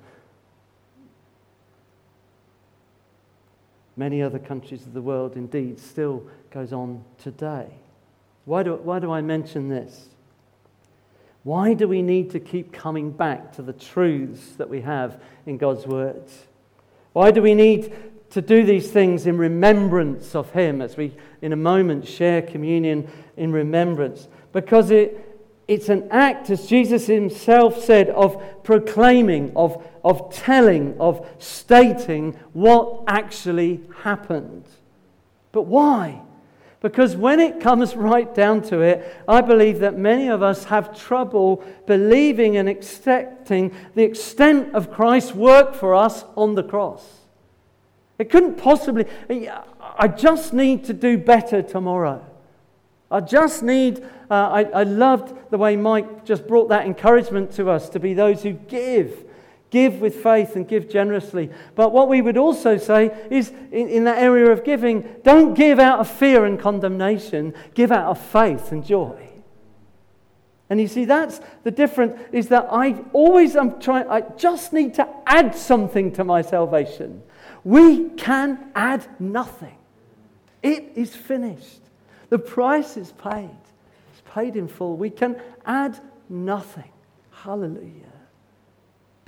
many 3.97 4.23
other 4.23 4.39
countries 4.39 4.87
of 4.87 4.95
the 4.95 5.03
world, 5.03 5.35
indeed, 5.35 5.81
still 5.81 6.23
goes 6.53 6.73
on 6.73 7.03
today. 7.21 7.67
Why 8.45 8.63
do, 8.63 8.77
why 8.77 9.01
do 9.01 9.11
I 9.11 9.23
mention 9.23 9.69
this? 9.69 10.09
Why 11.49 11.73
do 11.73 11.89
we 11.89 12.03
need 12.03 12.33
to 12.33 12.41
keep 12.41 12.75
coming 12.75 13.11
back 13.11 13.55
to 13.55 13.63
the 13.63 13.73
truths 13.73 14.57
that 14.57 14.69
we 14.69 14.83
have 14.83 15.19
in 15.47 15.57
God's 15.57 15.87
words? 15.87 16.45
Why 17.15 17.31
do 17.31 17.41
we 17.41 17.55
need 17.55 17.91
to 18.33 18.43
do 18.43 18.67
these 18.67 18.91
things 18.91 19.27
in 19.27 19.39
remembrance 19.39 20.35
of 20.35 20.51
Him 20.51 20.83
as 20.83 20.99
we, 20.99 21.17
in 21.41 21.55
a 21.55 21.57
moment, 21.57 22.07
share 22.07 22.43
communion 22.43 23.11
in 23.39 23.51
remembrance. 23.51 24.29
Because 24.53 24.91
it, 24.91 25.41
it's 25.69 25.89
an 25.89 26.09
act, 26.11 26.51
as 26.51 26.67
Jesus 26.67 27.07
Himself 27.07 27.83
said, 27.83 28.11
of 28.11 28.63
proclaiming, 28.63 29.51
of, 29.57 29.83
of 30.05 30.31
telling, 30.31 31.01
of 31.01 31.27
stating 31.39 32.35
what 32.53 33.05
actually 33.07 33.81
happened. 34.03 34.67
But 35.53 35.63
why? 35.63 36.21
Because 36.81 37.17
when 37.17 37.41
it 37.41 37.59
comes 37.61 37.97
right 37.97 38.33
down 38.33 38.63
to 38.63 38.81
it, 38.81 39.23
I 39.27 39.41
believe 39.41 39.81
that 39.81 39.99
many 39.99 40.29
of 40.29 40.43
us 40.43 40.65
have 40.65 40.97
trouble 40.97 41.65
believing 41.87 42.57
and 42.57 42.69
accepting 42.69 43.75
the 43.95 44.05
extent 44.05 44.75
of 44.75 44.93
Christ's 44.93 45.35
work 45.35 45.75
for 45.75 45.95
us 45.95 46.25
on 46.37 46.55
the 46.55 46.63
cross. 46.63 47.05
It 48.19 48.31
couldn't 48.31 48.59
possibly, 48.59 49.07
I 49.81 50.09
just 50.09 50.53
need 50.53 50.85
to 50.85 50.93
do 50.93 51.19
better 51.19 51.63
tomorrow. 51.63 52.25
I 53.11 53.21
just 53.21 53.63
need, 53.63 54.05
uh, 54.31 54.35
I, 54.35 54.63
I 54.65 54.83
loved 54.85 55.51
the 55.51 55.59
way 55.59 55.77
Mike 55.77 56.25
just 56.25 56.47
brought 56.47 56.69
that 56.69 56.87
encouragement 56.87 57.53
to 57.53 57.71
us 57.71 57.89
to 57.91 58.01
be 58.01 58.15
those 58.15 58.43
who 58.43 58.53
give 58.53 59.25
Give 59.71 60.01
with 60.01 60.23
faith 60.23 60.57
and 60.57 60.67
give 60.67 60.89
generously. 60.89 61.51
But 61.75 61.93
what 61.93 62.09
we 62.09 62.23
would 62.23 62.39
also 62.39 62.79
say 62.79 63.27
is 63.31 63.51
in, 63.71 63.89
in, 63.89 64.05
that 64.05 64.19
area 64.19 64.51
of 64.51 64.65
giving, 64.65 65.07
don't 65.23 65.53
give 65.53 65.79
out 65.79 66.01
of 66.01 66.09
fear 66.09 66.47
and 66.47 66.59
condemnation, 66.59 67.53
give 67.75 67.93
out 67.93 68.07
of 68.07 68.19
faith 68.19 68.73
and 68.73 68.85
joy. 68.85 69.29
And 70.71 70.81
you 70.81 70.89
see, 70.89 71.05
that's 71.05 71.41
the 71.65 71.71
difference 71.71 72.19
is 72.33 72.49
that 72.49 72.69
I 72.71 72.93
always 73.13 73.57
am 73.57 73.79
trying, 73.81 74.09
I 74.09 74.23
just 74.37 74.73
need 74.73 74.95
to 74.95 75.09
add 75.27 75.55
something 75.55 76.13
to 76.13 76.25
my 76.25 76.43
salvation. 76.43 77.23
We 77.65 78.11
can 78.11 78.71
add 78.75 79.07
nothing, 79.19 79.77
it 80.63 80.93
is 80.95 81.15
finished. 81.15 81.81
The 82.31 82.39
price 82.39 82.97
is 82.99 83.13
paid, 83.13 83.51
it's 84.13 84.23
paid 84.35 84.57
in 84.57 84.69
full. 84.69 84.97
We 84.97 85.11
can 85.11 85.41
add 85.65 85.99
nothing. 86.29 86.91
Hallelujah 87.31 88.08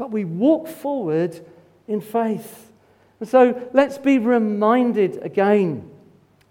but 0.01 0.11
we 0.11 0.25
walk 0.25 0.67
forward 0.67 1.39
in 1.87 2.01
faith. 2.01 2.73
And 3.21 3.29
so 3.29 3.69
let's 3.75 3.99
be 3.99 4.17
reminded 4.17 5.23
again. 5.23 5.91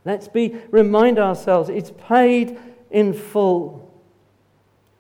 Let's 0.06 0.28
be 0.28 0.56
remind 0.70 1.18
ourselves 1.18 1.68
it's 1.68 1.92
paid 2.08 2.60
in 2.92 3.12
full. 3.12 3.92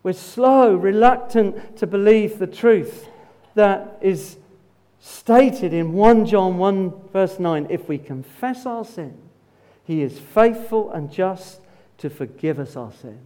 We're 0.01 0.13
slow, 0.13 0.73
reluctant 0.73 1.77
to 1.77 1.85
believe 1.85 2.39
the 2.39 2.47
truth 2.47 3.07
that 3.53 3.99
is 4.01 4.37
stated 4.99 5.71
in 5.71 5.93
1 5.93 6.25
John 6.25 6.57
1 6.57 7.09
verse 7.13 7.37
9. 7.37 7.67
If 7.69 7.87
we 7.87 7.99
confess 7.99 8.65
our 8.65 8.83
sin, 8.83 9.15
he 9.83 10.01
is 10.01 10.17
faithful 10.17 10.91
and 10.91 11.11
just 11.11 11.61
to 11.99 12.09
forgive 12.09 12.57
us 12.57 12.75
our 12.75 12.93
sin 12.93 13.19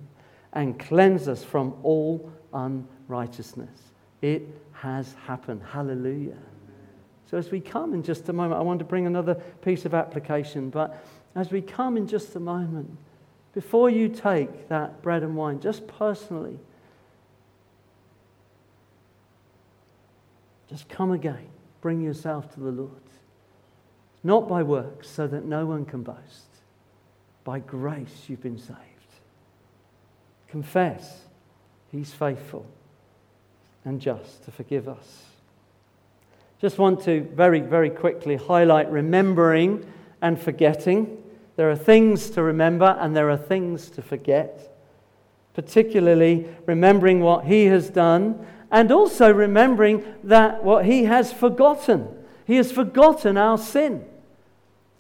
and 0.52 0.78
cleanse 0.78 1.30
us 1.30 1.46
from 1.46 1.76
all 1.82 2.30
unrighteousness. 2.54 3.94
It 4.22 4.48
has 4.84 5.16
happened. 5.26 5.62
Hallelujah. 5.72 6.38
So, 7.32 7.38
as 7.38 7.50
we 7.50 7.62
come 7.62 7.94
in 7.94 8.04
just 8.04 8.28
a 8.28 8.34
moment, 8.34 8.60
I 8.60 8.64
want 8.64 8.80
to 8.80 8.86
bring 8.86 9.08
another 9.08 9.36
piece 9.62 9.86
of 9.86 9.94
application. 9.94 10.70
But 10.70 11.02
as 11.36 11.52
we 11.52 11.62
come 11.62 11.96
in 11.96 12.06
just 12.06 12.36
a 12.36 12.40
moment, 12.40 12.98
before 13.54 13.90
you 13.90 14.10
take 14.10 14.68
that 14.68 15.02
bread 15.02 15.24
and 15.24 15.38
wine, 15.38 15.62
just 15.62 15.88
personally, 15.88 16.60
just 20.70 20.90
come 20.90 21.12
again. 21.12 21.48
Bring 21.80 22.02
yourself 22.02 22.54
to 22.56 22.60
the 22.60 22.72
Lord. 22.72 22.92
Not 24.22 24.50
by 24.50 24.64
works, 24.64 25.10
so 25.10 25.28
that 25.28 25.46
no 25.46 25.66
one 25.66 25.86
can 25.86 26.04
boast. 26.04 26.48
By 27.46 27.60
grace, 27.60 28.26
you've 28.28 28.44
been 28.44 28.60
saved. 28.60 28.78
Confess, 30.50 31.22
He's 31.90 32.14
faithful 32.14 32.66
and 33.86 34.00
just 34.00 34.44
to 34.46 34.52
forgive 34.52 34.88
us. 34.88 35.24
Just 36.62 36.78
want 36.78 37.04
to 37.04 37.22
very, 37.34 37.60
very 37.60 37.90
quickly 37.90 38.36
highlight 38.38 38.90
remembering 38.90 39.86
and 40.22 40.40
forgetting. 40.40 41.22
There 41.58 41.70
are 41.70 41.76
things 41.76 42.30
to 42.32 42.42
remember 42.42 42.98
and 43.00 43.16
there 43.16 43.30
are 43.30 43.38
things 43.38 43.90
to 43.92 44.02
forget, 44.02 44.74
particularly 45.54 46.48
remembering 46.66 47.20
what 47.20 47.46
He 47.46 47.66
has 47.66 47.90
done 47.90 48.48
and 48.72 48.92
also 48.92 49.32
remembering 49.32 50.04
that 50.24 50.64
what 50.64 50.86
He 50.86 51.04
has 51.04 51.34
forgotten. 51.34 52.08
He 52.46 52.56
has 52.56 52.72
forgotten 52.72 53.38
our 53.38 53.58
sin. 53.58 54.06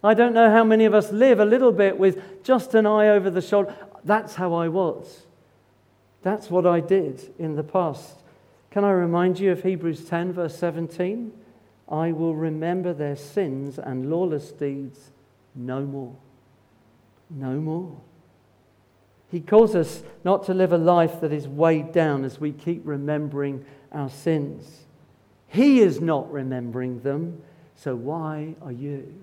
I 0.04 0.13
don't 0.13 0.34
know 0.34 0.52
how 0.52 0.65
many 0.65 0.84
of 0.84 0.93
us 0.93 1.12
live 1.13 1.39
a 1.39 1.46
little 1.46 1.72
bit 1.72 1.98
with 1.98 2.43
just 2.43 2.76
an 2.76 2.86
eye 2.86 3.08
over 3.08 3.30
the 3.30 3.41
shoulder. 3.41 3.74
That's 4.04 4.36
how 4.36 4.54
I 4.54 4.67
was. 4.67 5.24
That's 6.24 6.50
what 6.50 6.65
I 6.65 6.82
did 6.82 7.34
in 7.39 7.56
the 7.56 7.63
past. 7.63 8.23
Can 8.74 8.84
I 8.84 8.90
remind 8.90 9.40
you 9.40 9.52
of 9.52 9.62
Hebrews 9.62 10.04
10, 10.06 10.34
verse 10.34 10.58
17? 10.58 11.32
I 11.88 12.12
will 12.12 12.34
remember 12.34 12.92
their 12.92 13.16
sins 13.16 13.78
and 13.78 14.10
lawless 14.10 14.52
deeds 14.52 15.12
no 15.54 15.82
more. 15.82 16.16
No 17.30 17.52
more. 17.52 17.96
He 19.30 19.42
calls 19.42 19.76
us 19.76 20.02
not 20.24 20.48
to 20.48 20.56
live 20.56 20.74
a 20.74 20.80
life 20.80 21.22
that 21.22 21.32
is 21.32 21.48
weighed 21.48 21.92
down 21.92 22.26
as 22.26 22.40
we 22.40 22.52
keep 22.52 22.82
remembering 22.84 23.64
our 23.92 24.10
sins. 24.10 24.86
He 25.46 25.82
is 25.82 26.02
not 26.02 26.32
remembering 26.32 27.02
them, 27.02 27.44
so 27.76 27.96
why 27.96 28.56
are 28.60 28.72
you? 28.72 29.14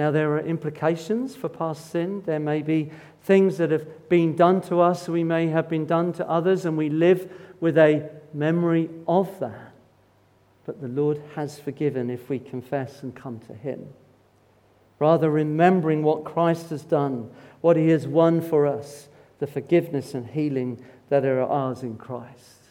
Now, 0.00 0.10
there 0.10 0.32
are 0.32 0.40
implications 0.40 1.36
for 1.36 1.50
past 1.50 1.90
sin. 1.90 2.22
There 2.24 2.40
may 2.40 2.62
be 2.62 2.90
things 3.24 3.58
that 3.58 3.70
have 3.70 4.08
been 4.08 4.34
done 4.34 4.62
to 4.62 4.80
us, 4.80 5.10
we 5.10 5.24
may 5.24 5.48
have 5.48 5.68
been 5.68 5.84
done 5.84 6.14
to 6.14 6.26
others, 6.26 6.64
and 6.64 6.78
we 6.78 6.88
live 6.88 7.30
with 7.60 7.76
a 7.76 8.08
memory 8.32 8.88
of 9.06 9.38
that. 9.40 9.74
But 10.64 10.80
the 10.80 10.88
Lord 10.88 11.20
has 11.34 11.58
forgiven 11.58 12.08
if 12.08 12.30
we 12.30 12.38
confess 12.38 13.02
and 13.02 13.14
come 13.14 13.40
to 13.40 13.52
Him. 13.52 13.88
Rather, 14.98 15.30
remembering 15.30 16.02
what 16.02 16.24
Christ 16.24 16.70
has 16.70 16.82
done, 16.82 17.30
what 17.60 17.76
He 17.76 17.88
has 17.88 18.06
won 18.06 18.40
for 18.40 18.66
us, 18.66 19.10
the 19.38 19.46
forgiveness 19.46 20.14
and 20.14 20.26
healing 20.26 20.82
that 21.10 21.26
are 21.26 21.42
ours 21.42 21.82
in 21.82 21.98
Christ. 21.98 22.70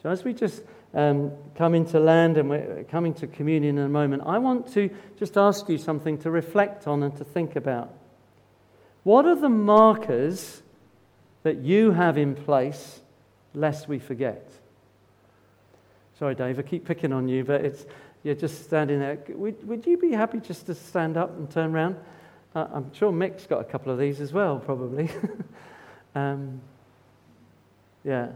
So, 0.00 0.10
as 0.10 0.22
we 0.22 0.32
just 0.32 0.62
um, 0.96 1.30
coming 1.54 1.84
to 1.86 2.00
land 2.00 2.38
and 2.38 2.48
we're 2.48 2.84
coming 2.90 3.12
to 3.14 3.26
communion 3.26 3.76
in 3.76 3.84
a 3.84 3.88
moment, 3.88 4.22
I 4.24 4.38
want 4.38 4.72
to 4.72 4.90
just 5.18 5.36
ask 5.36 5.68
you 5.68 5.76
something 5.76 6.16
to 6.18 6.30
reflect 6.30 6.88
on 6.88 7.02
and 7.02 7.14
to 7.18 7.24
think 7.24 7.54
about. 7.54 7.92
What 9.04 9.26
are 9.26 9.36
the 9.36 9.50
markers 9.50 10.62
that 11.42 11.58
you 11.58 11.92
have 11.92 12.16
in 12.16 12.34
place 12.34 13.00
lest 13.52 13.88
we 13.88 13.98
forget? 13.98 14.50
Sorry, 16.18 16.34
Dave, 16.34 16.58
I 16.58 16.62
keep 16.62 16.86
picking 16.86 17.12
on 17.12 17.28
you, 17.28 17.44
but 17.44 17.62
it's, 17.62 17.84
you're 18.24 18.34
just 18.34 18.64
standing 18.64 18.98
there. 18.98 19.18
Would, 19.28 19.68
would 19.68 19.86
you 19.86 19.98
be 19.98 20.12
happy 20.12 20.40
just 20.40 20.64
to 20.66 20.74
stand 20.74 21.18
up 21.18 21.36
and 21.36 21.48
turn 21.50 21.74
around? 21.74 21.96
Uh, 22.54 22.68
I'm 22.72 22.94
sure 22.94 23.12
Mick's 23.12 23.46
got 23.46 23.60
a 23.60 23.64
couple 23.64 23.92
of 23.92 23.98
these 23.98 24.18
as 24.22 24.32
well, 24.32 24.58
probably. 24.58 25.10
um, 26.14 26.62
yeah. 28.02 28.28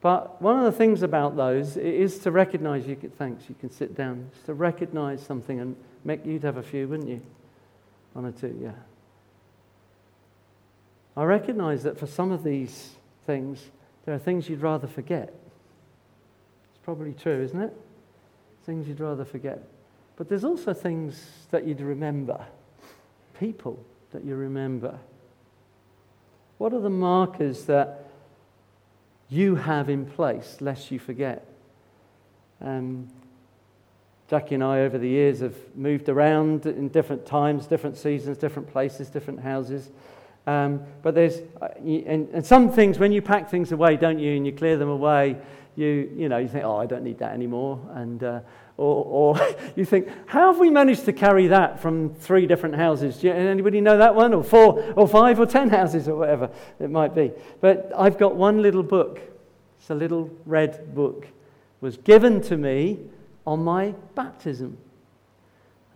But 0.00 0.40
one 0.40 0.56
of 0.58 0.64
the 0.64 0.72
things 0.72 1.02
about 1.02 1.36
those 1.36 1.76
is 1.76 2.20
to 2.20 2.30
recognize 2.30 2.86
you 2.86 2.94
can, 2.94 3.10
thanks, 3.10 3.44
you 3.48 3.56
can 3.58 3.70
sit 3.70 3.96
down, 3.96 4.30
to 4.46 4.54
recognize 4.54 5.22
something 5.22 5.58
and 5.60 5.76
make 6.04 6.24
you'd 6.24 6.44
have 6.44 6.56
a 6.56 6.62
few, 6.62 6.86
wouldn't 6.86 7.08
you? 7.08 7.20
One 8.12 8.24
or 8.24 8.32
two, 8.32 8.56
yeah. 8.62 8.72
I 11.16 11.24
recognize 11.24 11.82
that 11.82 11.98
for 11.98 12.06
some 12.06 12.30
of 12.30 12.44
these 12.44 12.90
things, 13.26 13.60
there 14.04 14.14
are 14.14 14.20
things 14.20 14.48
you'd 14.48 14.62
rather 14.62 14.86
forget. 14.86 15.34
It's 16.70 16.84
probably 16.84 17.12
true, 17.12 17.42
isn't 17.42 17.60
it? 17.60 17.76
Things 18.64 18.86
you'd 18.86 19.00
rather 19.00 19.24
forget. 19.24 19.62
But 20.16 20.28
there's 20.28 20.44
also 20.44 20.72
things 20.74 21.28
that 21.50 21.66
you'd 21.66 21.80
remember, 21.80 22.46
people 23.38 23.84
that 24.12 24.24
you 24.24 24.36
remember. 24.36 24.98
What 26.58 26.72
are 26.72 26.80
the 26.80 26.88
markers 26.88 27.64
that 27.64 28.07
you 29.28 29.56
have 29.56 29.88
in 29.90 30.06
place, 30.06 30.56
lest 30.60 30.90
you 30.90 30.98
forget. 30.98 31.46
Um, 32.60 33.08
Jackie 34.28 34.56
and 34.56 34.64
I, 34.64 34.80
over 34.80 34.98
the 34.98 35.08
years, 35.08 35.40
have 35.40 35.56
moved 35.74 36.08
around 36.08 36.66
in 36.66 36.88
different 36.88 37.24
times, 37.24 37.66
different 37.66 37.96
seasons, 37.96 38.36
different 38.36 38.70
places, 38.70 39.08
different 39.08 39.40
houses. 39.40 39.90
Um, 40.46 40.82
but 41.02 41.14
there's, 41.14 41.40
uh, 41.60 41.68
and, 41.78 42.28
and, 42.32 42.44
some 42.44 42.70
things, 42.70 42.98
when 42.98 43.12
you 43.12 43.20
pack 43.20 43.50
things 43.50 43.72
away, 43.72 43.96
don't 43.96 44.18
you, 44.18 44.36
and 44.36 44.46
you 44.46 44.52
clear 44.52 44.76
them 44.78 44.88
away, 44.88 45.36
you, 45.76 46.10
you 46.16 46.28
know, 46.28 46.38
you 46.38 46.48
think, 46.48 46.64
oh, 46.64 46.76
I 46.76 46.86
don't 46.86 47.04
need 47.04 47.18
that 47.18 47.32
anymore. 47.32 47.80
And, 47.94 48.22
uh, 48.22 48.40
or, 48.78 49.34
or 49.36 49.56
you 49.76 49.84
think, 49.84 50.08
how 50.26 50.52
have 50.52 50.58
we 50.58 50.70
managed 50.70 51.04
to 51.04 51.12
carry 51.12 51.48
that 51.48 51.80
from 51.80 52.14
three 52.14 52.46
different 52.46 52.76
houses? 52.76 53.18
Do 53.18 53.30
anybody 53.30 53.80
know 53.82 53.98
that 53.98 54.14
one? 54.14 54.32
Or 54.32 54.42
four, 54.42 54.82
or 54.94 55.06
five, 55.06 55.38
or 55.38 55.44
ten 55.44 55.68
houses, 55.78 56.08
or 56.08 56.16
whatever 56.16 56.50
it 56.80 56.88
might 56.88 57.14
be. 57.14 57.32
But 57.60 57.92
I've 57.94 58.16
got 58.16 58.36
one 58.36 58.62
little 58.62 58.84
book. 58.84 59.20
It's 59.80 59.90
a 59.90 59.94
little 59.94 60.30
red 60.46 60.94
book. 60.94 61.24
It 61.24 61.82
was 61.82 61.98
given 61.98 62.40
to 62.42 62.56
me 62.56 62.98
on 63.46 63.64
my 63.64 63.94
baptism. 64.14 64.78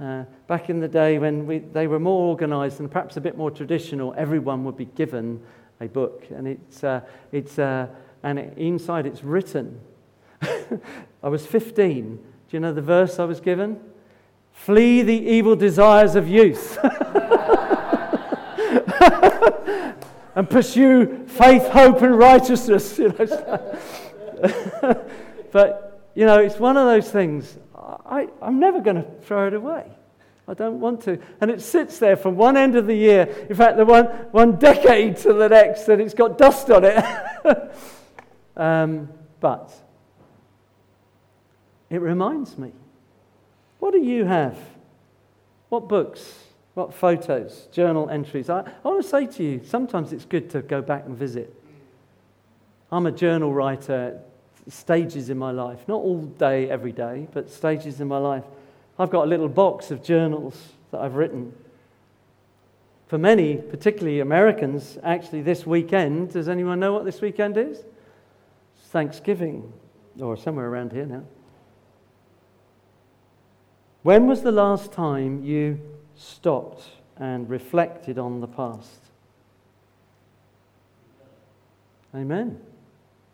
Uh, 0.01 0.25
back 0.49 0.69
in 0.69 0.81
the 0.81 0.89
day 0.89 1.19
when 1.19 1.47
we, 1.47 1.59
they 1.59 1.87
were 1.87 2.01
more 2.01 2.29
organized 2.29 2.81
and 2.81 2.91
perhaps 2.91 3.17
a 3.17 3.21
bit 3.21 3.37
more 3.37 3.51
traditional, 3.51 4.13
everyone 4.17 4.65
would 4.65 4.77
be 4.77 4.87
given 4.87 5.41
a 5.81 5.87
book. 5.87 6.25
And, 6.31 6.49
it's, 6.49 6.83
uh, 6.83 7.03
it's, 7.31 7.59
uh, 7.61 7.87
and 8.25 8.41
it, 8.41 8.59
inside 8.59 9.07
it's 9.07 9.23
written. 9.23 9.79
I 11.23 11.29
was 11.29 11.47
15 11.47 12.19
do 12.53 12.57
you 12.59 12.61
know 12.61 12.75
the 12.75 12.83
verse 12.83 13.19
I 13.19 13.25
was 13.25 13.41
given? 13.41 13.81
Flee 14.53 15.01
the 15.01 15.15
evil 15.15 15.57
desires 15.57 16.17
of 16.17 16.29
youth. 16.29 16.79
and 20.35 20.51
pursue 20.51 21.25
faith, 21.29 21.67
hope, 21.69 22.03
and 22.03 22.19
righteousness. 22.19 22.99
You 22.99 23.09
know. 23.09 23.79
but, 25.51 26.11
you 26.15 26.27
know, 26.27 26.41
it's 26.41 26.59
one 26.59 26.77
of 26.77 26.85
those 26.85 27.11
things. 27.11 27.57
I, 27.75 28.29
I'm 28.43 28.61
never 28.61 28.83
going 28.83 28.97
to 28.97 29.07
throw 29.23 29.47
it 29.47 29.55
away. 29.55 29.91
I 30.47 30.53
don't 30.53 30.79
want 30.79 31.01
to. 31.05 31.19
And 31.41 31.51
it 31.51 31.63
sits 31.63 31.99
there 31.99 32.19
from 32.19 32.37
one 32.37 32.59
end 32.59 32.77
of 32.77 32.87
the 32.87 32.95
year, 32.95 33.47
in 33.49 33.57
fact, 33.57 33.79
the 33.79 33.87
one, 33.87 34.05
one 34.31 34.57
decade 34.57 35.17
to 35.19 35.33
the 35.33 35.49
next, 35.49 35.89
and 35.89 36.03
it's 36.03 36.13
got 36.13 36.37
dust 36.37 36.71
on 36.71 36.85
it. 36.85 37.03
um, 38.59 39.09
but 39.41 39.73
it 41.93 42.01
reminds 42.01 42.59
me 42.59 42.73
what 43.79 43.93
do 43.93 44.01
you 44.01 44.25
have? 44.25 44.57
What 45.69 45.89
books? 45.89 46.45
What 46.75 46.95
photos? 46.95 47.69
Journal 47.73 48.09
entries? 48.09 48.49
I, 48.49 48.61
I 48.61 48.89
want 48.89 49.03
to 49.03 49.09
say 49.09 49.27
to 49.27 49.43
you, 49.43 49.61
sometimes 49.65 50.13
it's 50.13 50.25
good 50.25 50.49
to 50.51 50.63
go 50.63 50.81
back 50.81 51.05
and 51.05 51.17
visit. 51.17 51.53
I'm 52.91 53.07
a 53.07 53.13
journal 53.13 53.53
writer, 53.53 54.21
stages 54.69 55.31
in 55.31 55.39
my 55.39 55.51
life, 55.51 55.81
not 55.89 55.97
all 55.97 56.23
day, 56.23 56.71
every 56.71 56.93
day, 56.93 57.27
but 57.33 57.51
stages 57.51 58.01
in 58.01 58.09
my 58.09 58.19
life. 58.19 58.45
I've 58.99 59.11
got 59.11 59.25
a 59.25 59.29
little 59.29 59.49
box 59.49 59.91
of 59.91 60.03
journals 60.03 60.57
that 60.93 61.01
I've 61.01 61.17
written. 61.17 61.53
For 63.09 63.19
many, 63.19 63.57
particularly 63.57 64.21
Americans, 64.21 64.99
actually, 65.03 65.43
this 65.43 65.67
weekend, 65.67 66.33
does 66.33 66.49
anyone 66.49 66.81
know 66.81 66.93
what 66.93 67.05
this 67.05 67.21
weekend 67.21 67.57
is? 67.57 67.79
It's 67.79 68.89
Thanksgiving, 68.89 69.73
or 70.21 70.37
somewhere 70.37 70.69
around 70.69 70.93
here 70.93 71.07
now. 71.07 71.25
When 74.03 74.27
was 74.27 74.43
the 74.43 74.53
last 74.53 74.93
time 74.93 75.45
you 75.45 75.81
stopped 76.17 76.89
and 77.17 77.49
reflected 77.49 78.19
on 78.19 78.41
the 78.41 78.49
past? 78.49 79.01
Amen. 82.15 82.61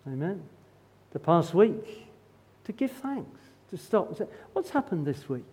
Amen. 0.07 0.43
The 1.13 1.19
past 1.19 1.55
week, 1.55 2.07
to 2.65 2.73
give 2.73 2.91
thanks, 2.91 3.41
to 3.71 3.79
stop 3.79 4.09
and 4.09 4.17
say, 4.19 4.27
What's 4.53 4.71
happened 4.71 5.07
this 5.07 5.29
week? 5.29 5.45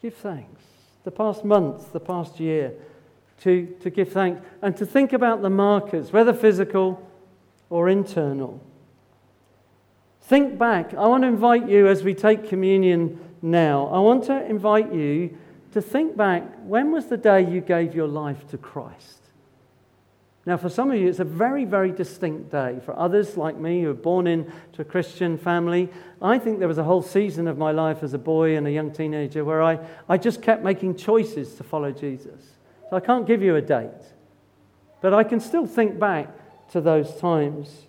Give 0.00 0.14
thanks. 0.14 0.62
The 1.02 1.10
past 1.10 1.44
month, 1.44 1.92
the 1.92 2.00
past 2.00 2.38
year, 2.38 2.72
to, 3.40 3.66
to 3.80 3.90
give 3.90 4.12
thanks 4.12 4.46
and 4.62 4.76
to 4.76 4.86
think 4.86 5.12
about 5.12 5.42
the 5.42 5.50
markers, 5.50 6.12
whether 6.12 6.32
physical 6.32 7.06
or 7.70 7.88
internal. 7.88 8.60
Think 10.22 10.58
back. 10.58 10.94
I 10.94 11.06
want 11.06 11.22
to 11.24 11.28
invite 11.28 11.68
you 11.68 11.88
as 11.88 12.04
we 12.04 12.14
take 12.14 12.48
communion 12.48 13.18
now, 13.42 13.86
I 13.86 13.98
want 14.00 14.24
to 14.24 14.44
invite 14.44 14.92
you 14.92 15.36
to 15.72 15.80
think 15.80 16.16
back 16.16 16.42
when 16.64 16.92
was 16.92 17.06
the 17.06 17.16
day 17.16 17.48
you 17.48 17.60
gave 17.60 17.94
your 17.94 18.08
life 18.08 18.46
to 18.48 18.58
Christ? 18.58 19.20
Now, 20.46 20.56
for 20.56 20.68
some 20.68 20.90
of 20.90 20.98
you, 20.98 21.08
it's 21.08 21.20
a 21.20 21.24
very, 21.24 21.64
very 21.64 21.92
distinct 21.92 22.50
day. 22.50 22.80
For 22.84 22.98
others, 22.98 23.36
like 23.36 23.56
me, 23.56 23.82
who 23.82 23.88
were 23.88 23.94
born 23.94 24.26
into 24.26 24.50
a 24.78 24.84
Christian 24.84 25.36
family, 25.36 25.88
I 26.20 26.38
think 26.38 26.58
there 26.58 26.68
was 26.68 26.78
a 26.78 26.84
whole 26.84 27.02
season 27.02 27.46
of 27.46 27.58
my 27.58 27.72
life 27.72 28.02
as 28.02 28.14
a 28.14 28.18
boy 28.18 28.56
and 28.56 28.66
a 28.66 28.70
young 28.70 28.90
teenager 28.90 29.44
where 29.44 29.62
I, 29.62 29.78
I 30.08 30.16
just 30.16 30.42
kept 30.42 30.64
making 30.64 30.96
choices 30.96 31.54
to 31.56 31.64
follow 31.64 31.92
Jesus. 31.92 32.42
So 32.88 32.96
I 32.96 33.00
can't 33.00 33.26
give 33.26 33.42
you 33.42 33.56
a 33.56 33.62
date. 33.62 33.90
But 35.02 35.14
I 35.14 35.24
can 35.24 35.40
still 35.40 35.66
think 35.66 35.98
back 35.98 36.28
to 36.72 36.80
those 36.80 37.14
times. 37.16 37.86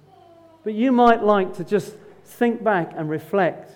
But 0.63 0.73
you 0.73 0.91
might 0.91 1.23
like 1.23 1.55
to 1.55 1.63
just 1.63 1.95
think 2.23 2.63
back 2.63 2.91
and 2.95 3.09
reflect 3.09 3.71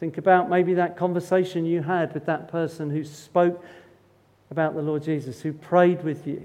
Think 0.00 0.18
about 0.18 0.50
maybe 0.50 0.74
that 0.74 0.96
conversation 0.96 1.64
you 1.64 1.82
had 1.82 2.12
with 2.14 2.26
that 2.26 2.48
person 2.48 2.90
who 2.90 3.04
spoke 3.04 3.64
about 4.50 4.74
the 4.74 4.82
Lord 4.82 5.02
Jesus, 5.02 5.40
who 5.40 5.52
prayed 5.52 6.04
with 6.04 6.26
you. 6.26 6.44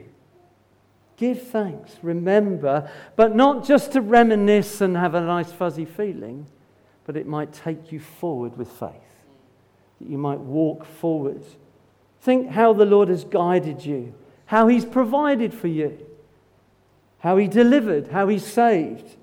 Give 1.18 1.42
thanks, 1.42 1.98
remember, 2.02 2.90
but 3.16 3.36
not 3.36 3.66
just 3.66 3.92
to 3.92 4.02
reminisce 4.02 4.80
and 4.80 4.96
have 4.96 5.16
a 5.16 5.22
nice 5.22 5.52
fuzzy 5.52 5.84
feeling, 5.84 6.48
but 7.06 7.18
it 7.18 7.28
might 7.28 7.52
take 7.52 7.92
you 7.92 8.00
forward 8.00 8.58
with 8.58 8.72
faith, 8.72 8.94
that 10.00 10.08
you 10.08 10.18
might 10.18 10.40
walk 10.40 10.86
forward. 10.86 11.44
Think 12.22 12.52
how 12.52 12.72
the 12.72 12.86
Lord 12.86 13.10
has 13.10 13.26
guided 13.26 13.86
you, 13.86 14.14
how 14.46 14.68
He's 14.68 14.86
provided 14.86 15.54
for 15.54 15.68
you, 15.68 16.06
how 17.20 17.36
He 17.36 17.48
delivered, 17.48 18.08
how 18.08 18.28
He 18.28 18.40
saved. 18.40 19.18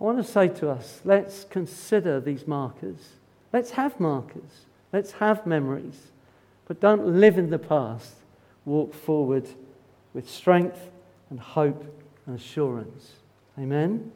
I 0.00 0.04
want 0.04 0.18
to 0.18 0.24
say 0.24 0.48
to 0.48 0.70
us 0.70 1.00
let's 1.04 1.44
consider 1.44 2.20
these 2.20 2.46
markers. 2.46 3.16
Let's 3.52 3.72
have 3.72 4.00
markers. 4.00 4.66
Let's 4.92 5.12
have 5.12 5.46
memories. 5.46 6.08
But 6.66 6.80
don't 6.80 7.20
live 7.20 7.36
in 7.36 7.50
the 7.50 7.58
past. 7.58 8.14
Walk 8.64 8.94
forward 8.94 9.48
with 10.14 10.28
strength 10.28 10.90
and 11.28 11.38
hope 11.38 11.84
and 12.26 12.36
assurance. 12.36 13.12
Amen? 13.58 14.12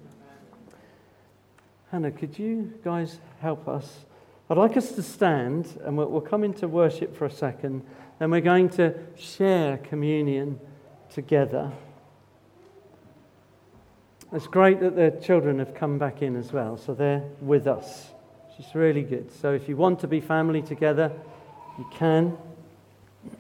Hannah, 1.91 2.11
could 2.11 2.39
you 2.39 2.73
guys 2.83 3.19
help 3.41 3.69
us? 3.69 4.05
I'd 4.51 4.59
like 4.59 4.77
us 4.77 4.93
to 4.93 5.03
stand 5.03 5.69
and 5.85 5.97
we'll, 5.97 6.21
come 6.21 6.45
into 6.45 6.69
worship 6.69 7.17
for 7.17 7.25
a 7.25 7.31
second, 7.31 7.83
and 8.21 8.31
we're 8.31 8.41
going 8.41 8.69
to 8.71 8.95
share 9.17 9.79
communion 9.79 10.61
together. 11.11 11.73
It's 14.35 14.49
great 14.49 14.81
that 14.81 14.97
the 14.97 15.13
children 15.25 15.61
have 15.61 15.77
come 15.77 15.97
back 15.97 16.21
in 16.21 16.35
as 16.35 16.53
well, 16.53 16.77
so 16.77 16.93
they're 16.93 17.23
with 17.41 17.69
us. 17.69 18.09
It's 18.59 18.75
really 18.75 19.05
good. 19.05 19.31
So 19.31 19.53
if 19.53 19.69
you 19.69 19.77
want 19.77 20.01
to 20.01 20.09
be 20.09 20.21
family 20.21 20.61
together, 20.61 21.13
you 21.79 21.87
can. 21.93 22.37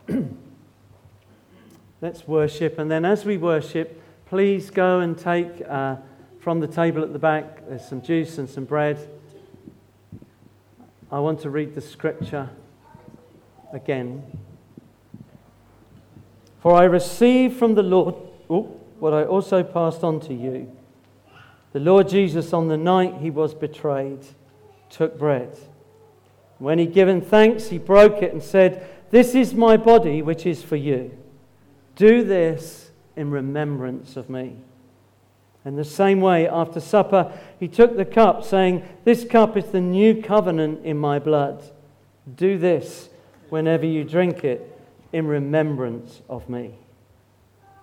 Let's 2.00 2.28
worship, 2.28 2.78
and 2.78 2.88
then 2.88 3.04
as 3.04 3.24
we 3.24 3.38
worship, 3.38 4.00
please 4.26 4.70
go 4.70 5.00
and 5.00 5.18
take 5.18 5.62
uh, 5.68 5.96
from 6.38 6.60
the 6.60 6.68
table 6.68 7.02
at 7.02 7.12
the 7.12 7.18
back, 7.18 7.66
there's 7.66 7.84
some 7.84 8.00
juice 8.00 8.38
and 8.38 8.48
some 8.48 8.64
bread. 8.64 8.96
I 11.10 11.18
want 11.18 11.40
to 11.40 11.50
read 11.50 11.74
the 11.74 11.80
scripture 11.80 12.50
again. 13.72 14.22
For 16.60 16.72
I 16.76 16.84
received 16.84 17.58
from 17.58 17.74
the 17.74 17.82
Lord 17.82 18.14
oh, 18.48 18.62
what 19.00 19.12
I 19.12 19.24
also 19.24 19.64
passed 19.64 20.04
on 20.04 20.20
to 20.20 20.32
you 20.32 20.70
the 21.74 21.80
Lord 21.80 22.08
Jesus, 22.08 22.52
on 22.52 22.68
the 22.68 22.76
night 22.76 23.16
he 23.20 23.30
was 23.30 23.52
betrayed, 23.52 24.20
took 24.90 25.18
bread. 25.18 25.58
When 26.58 26.78
he'd 26.78 26.94
given 26.94 27.20
thanks, 27.20 27.66
he 27.66 27.78
broke 27.78 28.22
it 28.22 28.32
and 28.32 28.40
said, 28.40 28.88
This 29.10 29.34
is 29.34 29.54
my 29.54 29.76
body, 29.76 30.22
which 30.22 30.46
is 30.46 30.62
for 30.62 30.76
you. 30.76 31.10
Do 31.96 32.22
this 32.22 32.92
in 33.16 33.32
remembrance 33.32 34.16
of 34.16 34.30
me. 34.30 34.56
In 35.64 35.74
the 35.74 35.84
same 35.84 36.20
way, 36.20 36.46
after 36.46 36.78
supper, 36.78 37.36
he 37.58 37.66
took 37.66 37.96
the 37.96 38.04
cup, 38.04 38.44
saying, 38.44 38.86
This 39.02 39.24
cup 39.24 39.56
is 39.56 39.64
the 39.66 39.80
new 39.80 40.22
covenant 40.22 40.86
in 40.86 40.96
my 40.96 41.18
blood. 41.18 41.64
Do 42.36 42.56
this 42.56 43.08
whenever 43.48 43.84
you 43.84 44.04
drink 44.04 44.44
it 44.44 44.80
in 45.12 45.26
remembrance 45.26 46.22
of 46.28 46.48
me. 46.48 46.78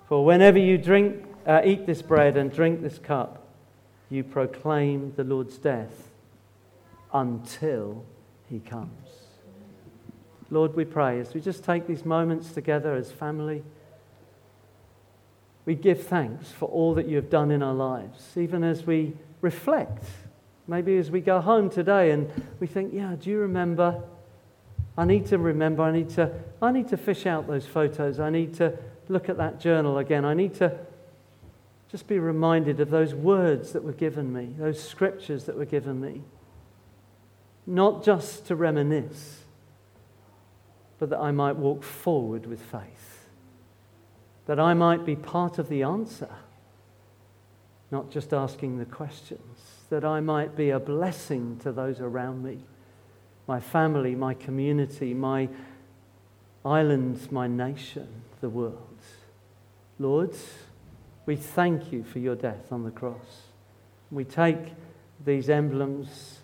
For 0.08 0.24
whenever 0.24 0.60
you 0.60 0.78
drink, 0.78 1.26
uh, 1.46 1.62
eat 1.66 1.86
this 1.86 2.02
bread 2.02 2.38
and 2.38 2.54
drink 2.54 2.82
this 2.82 2.98
cup, 2.98 3.41
you 4.12 4.24
proclaim 4.24 5.14
the 5.16 5.24
Lord's 5.24 5.58
death 5.58 6.10
until 7.14 8.04
he 8.50 8.60
comes. 8.60 8.92
Lord, 10.50 10.76
we 10.76 10.84
pray 10.84 11.20
as 11.22 11.34
we 11.34 11.40
just 11.40 11.64
take 11.64 11.88
these 11.88 12.06
moments 12.06 12.52
together 12.52 12.94
as 12.94 13.10
family, 13.10 13.64
we 15.66 15.76
give 15.76 16.04
thanks 16.04 16.52
for 16.52 16.66
all 16.66 16.94
that 16.96 17.08
you 17.08 17.16
have 17.16 17.30
done 17.30 17.52
in 17.52 17.64
our 17.64 17.74
lives, 17.74 18.36
even 18.36 18.64
as 18.64 18.86
we 18.86 19.14
reflect. 19.40 20.04
Maybe 20.68 20.98
as 20.98 21.10
we 21.10 21.22
go 21.22 21.40
home 21.40 21.70
today 21.70 22.12
and 22.12 22.30
we 22.60 22.68
think, 22.68 22.94
yeah, 22.94 23.16
do 23.18 23.30
you 23.30 23.40
remember? 23.40 24.04
I 24.98 25.06
need 25.06 25.26
to 25.28 25.38
remember. 25.38 25.84
I 25.84 25.92
need 25.92 26.10
to, 26.12 26.34
I 26.62 26.72
need 26.74 26.90
to 26.90 26.98
fish 26.98 27.26
out 27.26 27.48
those 27.48 27.66
photos. 27.66 28.20
I 28.20 28.30
need 28.30 28.56
to 28.56 28.78
look 29.08 29.30
at 29.30 29.38
that 29.38 29.62
journal 29.62 30.00
again. 30.00 30.26
I 30.26 30.34
need 30.34 30.56
to 30.56 30.78
just 31.92 32.08
be 32.08 32.20
reminded 32.20 32.80
of 32.80 32.90
those 32.90 33.14
words 33.14 33.74
that 33.74 33.84
were 33.84 33.92
given 33.92 34.32
me, 34.32 34.56
those 34.58 34.82
scriptures 34.82 35.44
that 35.44 35.58
were 35.58 35.66
given 35.66 36.00
me. 36.00 36.22
Not 37.68 38.04
just 38.04 38.48
to 38.48 38.56
reminisce, 38.56 39.40
but 41.00 41.10
that 41.10 41.20
I 41.20 41.32
might 41.32 41.58
walk 41.58 41.84
forward 41.84 42.46
with 42.46 42.62
faith. 42.62 43.28
That 44.46 44.60
I 44.60 44.74
might 44.74 45.06
be 45.06 45.18
part 45.18 45.60
of 45.60 45.68
the 45.68 45.84
answer, 45.84 46.30
not 47.92 48.10
just 48.10 48.34
asking 48.34 48.78
the 48.78 48.86
questions. 48.86 49.42
That 49.90 50.06
I 50.06 50.22
might 50.22 50.56
be 50.56 50.70
a 50.70 50.80
blessing 50.80 51.60
to 51.64 51.74
those 51.74 52.00
around 52.00 52.42
me, 52.42 52.60
my 53.48 53.60
family, 53.60 54.16
my 54.16 54.34
community, 54.34 55.14
my 55.14 55.50
island, 56.64 57.30
my 57.32 57.48
nation, 57.48 58.08
the 58.40 58.50
world. 58.50 58.88
Lord, 60.00 60.34
we 61.26 61.36
thank 61.36 61.92
you 61.92 62.04
for 62.04 62.20
your 62.20 62.36
death 62.36 62.72
on 62.72 62.84
the 62.84 62.92
cross. 62.92 63.44
We 64.10 64.24
take 64.24 64.74
these 65.24 65.50
emblems 65.50 66.40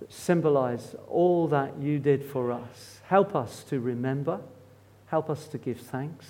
that 0.00 0.12
symbolize 0.12 0.94
all 1.08 1.48
that 1.48 1.78
you 1.78 1.98
did 1.98 2.24
for 2.24 2.52
us. 2.52 3.00
Help 3.08 3.34
us 3.34 3.64
to 3.64 3.80
remember, 3.80 4.40
help 5.06 5.28
us 5.28 5.48
to 5.48 5.58
give 5.58 5.80
thanks, 5.80 6.26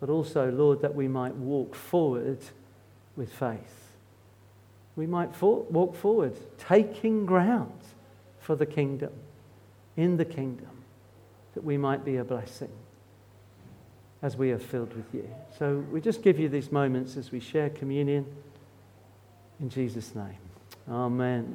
but 0.00 0.08
also, 0.08 0.50
Lord, 0.50 0.80
that 0.82 0.94
we 0.94 1.08
might 1.08 1.34
walk 1.34 1.74
forward 1.74 2.38
with 3.16 3.32
faith. 3.32 3.92
We 4.96 5.06
might 5.06 5.34
for- 5.34 5.62
walk 5.70 5.94
forward, 5.94 6.36
taking 6.58 7.24
ground 7.24 7.72
for 8.40 8.54
the 8.54 8.66
kingdom, 8.66 9.12
in 9.96 10.16
the 10.16 10.24
kingdom, 10.24 10.84
that 11.54 11.64
we 11.64 11.76
might 11.76 12.04
be 12.04 12.16
a 12.16 12.24
blessing 12.24 12.70
as 14.22 14.36
we 14.36 14.50
are 14.50 14.58
filled 14.58 14.94
with 14.94 15.14
you. 15.14 15.28
So 15.58 15.84
we 15.92 16.00
just 16.00 16.22
give 16.22 16.38
you 16.38 16.48
these 16.48 16.72
moments 16.72 17.16
as 17.16 17.30
we 17.30 17.40
share 17.40 17.70
communion 17.70 18.26
in 19.60 19.68
Jesus' 19.68 20.14
name. 20.14 20.38
Amen. 20.90 21.46